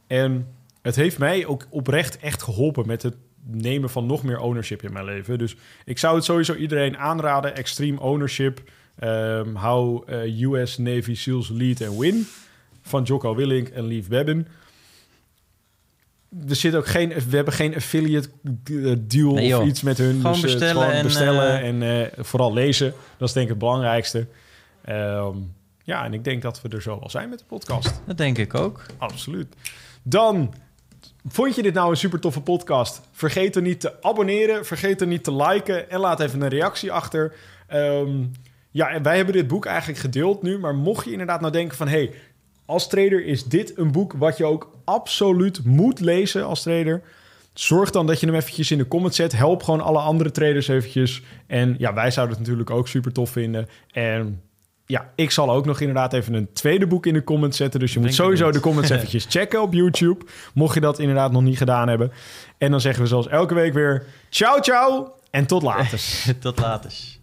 En 0.06 0.48
het 0.82 0.96
heeft 0.96 1.18
mij 1.18 1.46
ook 1.46 1.66
oprecht 1.70 2.18
echt 2.18 2.42
geholpen 2.42 2.86
met 2.86 3.02
het 3.02 3.16
nemen 3.46 3.90
van 3.90 4.06
nog 4.06 4.22
meer 4.22 4.38
ownership 4.38 4.82
in 4.82 4.92
mijn 4.92 5.04
leven. 5.04 5.38
Dus 5.38 5.56
ik 5.84 5.98
zou 5.98 6.14
het 6.14 6.24
sowieso 6.24 6.54
iedereen 6.54 6.98
aanraden. 6.98 7.56
Extreme 7.56 8.00
Ownership. 8.00 8.62
Um, 9.02 9.54
how 9.54 10.08
uh, 10.08 10.40
US 10.40 10.78
Navy 10.78 11.14
SEALs 11.14 11.48
Lead 11.48 11.82
and 11.82 11.98
Win. 11.98 12.26
Van 12.82 13.02
Jocko 13.02 13.34
Willink 13.34 13.68
en 13.68 13.84
Lief 13.84 14.08
Webben. 14.08 14.46
Er 16.48 16.56
zit 16.56 16.74
ook 16.74 16.86
geen, 16.86 17.08
we 17.08 17.36
hebben 17.36 17.54
geen 17.54 17.74
affiliate 17.74 18.28
deal 18.98 19.32
Nee, 19.32 19.46
joh. 19.46 19.60
of 19.60 19.66
iets 19.66 19.82
met 19.82 19.98
hun. 19.98 20.20
Gewoon 20.20 20.40
dus, 20.40 20.42
eh, 20.42 20.50
bestellen 20.50 20.86
gewoon 20.86 21.02
bestellen 21.02 21.60
eh, 21.60 21.68
en 21.68 21.82
eh, 21.82 22.24
vooral 22.24 22.52
lezen. 22.52 22.94
Dat 23.16 23.28
is 23.28 23.34
denk 23.34 23.44
ik 23.44 23.50
het 23.50 23.60
belangrijkste. 23.60 24.26
Ehm, 24.84 25.36
ja, 25.82 26.04
en 26.04 26.14
ik 26.14 26.24
denk 26.24 26.42
dat 26.42 26.62
we 26.62 26.68
er 26.68 26.82
zo 26.82 26.98
wel 26.98 27.10
zijn 27.10 27.28
met 27.28 27.38
de 27.38 27.44
podcast. 27.44 28.00
Dat 28.06 28.16
denk 28.16 28.38
ik 28.38 28.54
ook. 28.54 28.86
Absoluut. 28.98 29.54
Dan, 30.02 30.54
vond 31.28 31.54
je 31.54 31.62
dit 31.62 31.74
nou 31.74 31.90
een 31.90 31.96
super 31.96 32.20
toffe 32.20 32.40
podcast? 32.40 33.00
Vergeet 33.12 33.56
er 33.56 33.62
niet 33.62 33.80
te 33.80 34.02
abonneren, 34.02 34.66
vergeet 34.66 35.00
er 35.00 35.06
niet 35.06 35.24
te 35.24 35.34
liken 35.34 35.90
en 35.90 36.00
laat 36.00 36.20
even 36.20 36.40
een 36.40 36.48
reactie 36.48 36.92
achter. 36.92 37.34
Ehm, 37.66 38.22
ja, 38.74 38.88
en 38.88 39.02
wij 39.02 39.16
hebben 39.16 39.34
dit 39.34 39.46
boek 39.46 39.66
eigenlijk 39.66 39.98
gedeeld 39.98 40.42
nu, 40.42 40.58
maar 40.58 40.74
mocht 40.74 41.04
je 41.04 41.10
inderdaad 41.10 41.40
nou 41.40 41.52
denken 41.52 41.76
van... 41.76 41.88
hey, 41.88 42.10
als 42.66 42.88
trader 42.88 43.24
is 43.24 43.44
dit 43.44 43.78
een 43.78 43.92
boek 43.92 44.12
wat 44.12 44.36
je 44.36 44.44
ook 44.44 44.70
absoluut 44.84 45.64
moet 45.64 46.00
lezen 46.00 46.46
als 46.46 46.62
trader... 46.62 47.02
Zorg 47.52 47.90
dan 47.90 48.06
dat 48.06 48.20
je 48.20 48.26
hem 48.26 48.34
eventjes 48.34 48.70
in 48.70 48.78
de 48.78 48.88
comments 48.88 49.16
zet. 49.16 49.32
Help 49.32 49.62
gewoon 49.62 49.80
alle 49.80 49.98
andere 49.98 50.30
traders 50.30 50.68
eventjes. 50.68 51.22
En 51.46 51.74
ja, 51.78 51.94
wij 51.94 52.10
zouden 52.10 52.36
het 52.36 52.44
natuurlijk 52.44 52.70
ook 52.70 52.88
super 52.88 53.12
tof 53.12 53.30
vinden. 53.30 53.68
En 53.92 54.42
ja, 54.86 55.10
ik 55.14 55.30
zal 55.30 55.50
ook 55.50 55.66
nog 55.66 55.80
inderdaad 55.80 56.12
even 56.12 56.34
een 56.34 56.52
tweede 56.52 56.86
boek 56.86 57.06
in 57.06 57.14
de 57.14 57.24
comments 57.24 57.56
zetten. 57.56 57.80
Dus 57.80 57.92
je 57.92 58.00
moet 58.00 58.14
sowieso 58.14 58.50
de 58.50 58.60
comments 58.60 58.90
eventjes 58.96 59.26
checken 59.28 59.62
op 59.62 59.72
YouTube. 59.72 60.24
Mocht 60.54 60.74
je 60.74 60.80
dat 60.80 60.98
inderdaad 60.98 61.32
nog 61.32 61.42
niet 61.42 61.58
gedaan 61.58 61.88
hebben. 61.88 62.12
En 62.58 62.70
dan 62.70 62.80
zeggen 62.80 63.02
we 63.02 63.08
zoals 63.08 63.28
elke 63.28 63.54
week 63.54 63.72
weer... 63.72 64.06
Ciao, 64.28 64.60
ciao 64.60 65.12
en 65.30 65.46
tot 65.46 65.62
later. 65.62 66.00
Tot 66.40 66.60
later. 66.60 67.22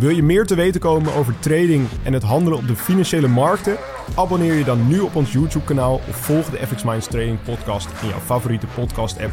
Wil 0.00 0.10
je 0.10 0.22
meer 0.22 0.46
te 0.46 0.54
weten 0.54 0.80
komen 0.80 1.14
over 1.14 1.38
trading 1.38 1.88
en 2.02 2.12
het 2.12 2.22
handelen 2.22 2.58
op 2.58 2.66
de 2.66 2.76
financiële 2.76 3.28
markten? 3.28 3.76
Abonneer 4.14 4.54
je 4.54 4.64
dan 4.64 4.88
nu 4.88 5.00
op 5.00 5.14
ons 5.14 5.32
YouTube-kanaal 5.32 5.94
of 5.94 6.16
volg 6.16 6.50
de 6.50 6.66
FX 6.66 6.82
Minds 6.82 7.06
Trading 7.06 7.42
Podcast 7.42 7.88
in 8.02 8.08
jouw 8.08 8.18
favoriete 8.18 8.66
podcast-app. 8.66 9.32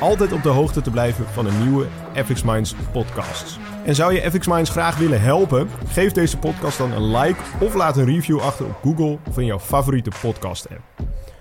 Altijd 0.00 0.32
op 0.32 0.42
de 0.42 0.48
hoogte 0.48 0.80
te 0.80 0.90
blijven 0.90 1.26
van 1.26 1.44
de 1.44 1.50
nieuwe 1.62 1.86
FX 2.24 2.42
Minds 2.42 2.74
podcasts. 2.92 3.58
En 3.84 3.94
zou 3.94 4.14
je 4.14 4.30
FX 4.30 4.46
Minds 4.46 4.70
graag 4.70 4.98
willen 4.98 5.20
helpen? 5.20 5.68
Geef 5.86 6.12
deze 6.12 6.38
podcast 6.38 6.78
dan 6.78 6.92
een 6.92 7.16
like 7.16 7.40
of 7.60 7.74
laat 7.74 7.96
een 7.96 8.04
review 8.04 8.40
achter 8.40 8.66
op 8.66 8.78
Google 8.82 9.18
in 9.36 9.44
jouw 9.44 9.60
favoriete 9.60 10.10
podcast-app. 10.20 10.80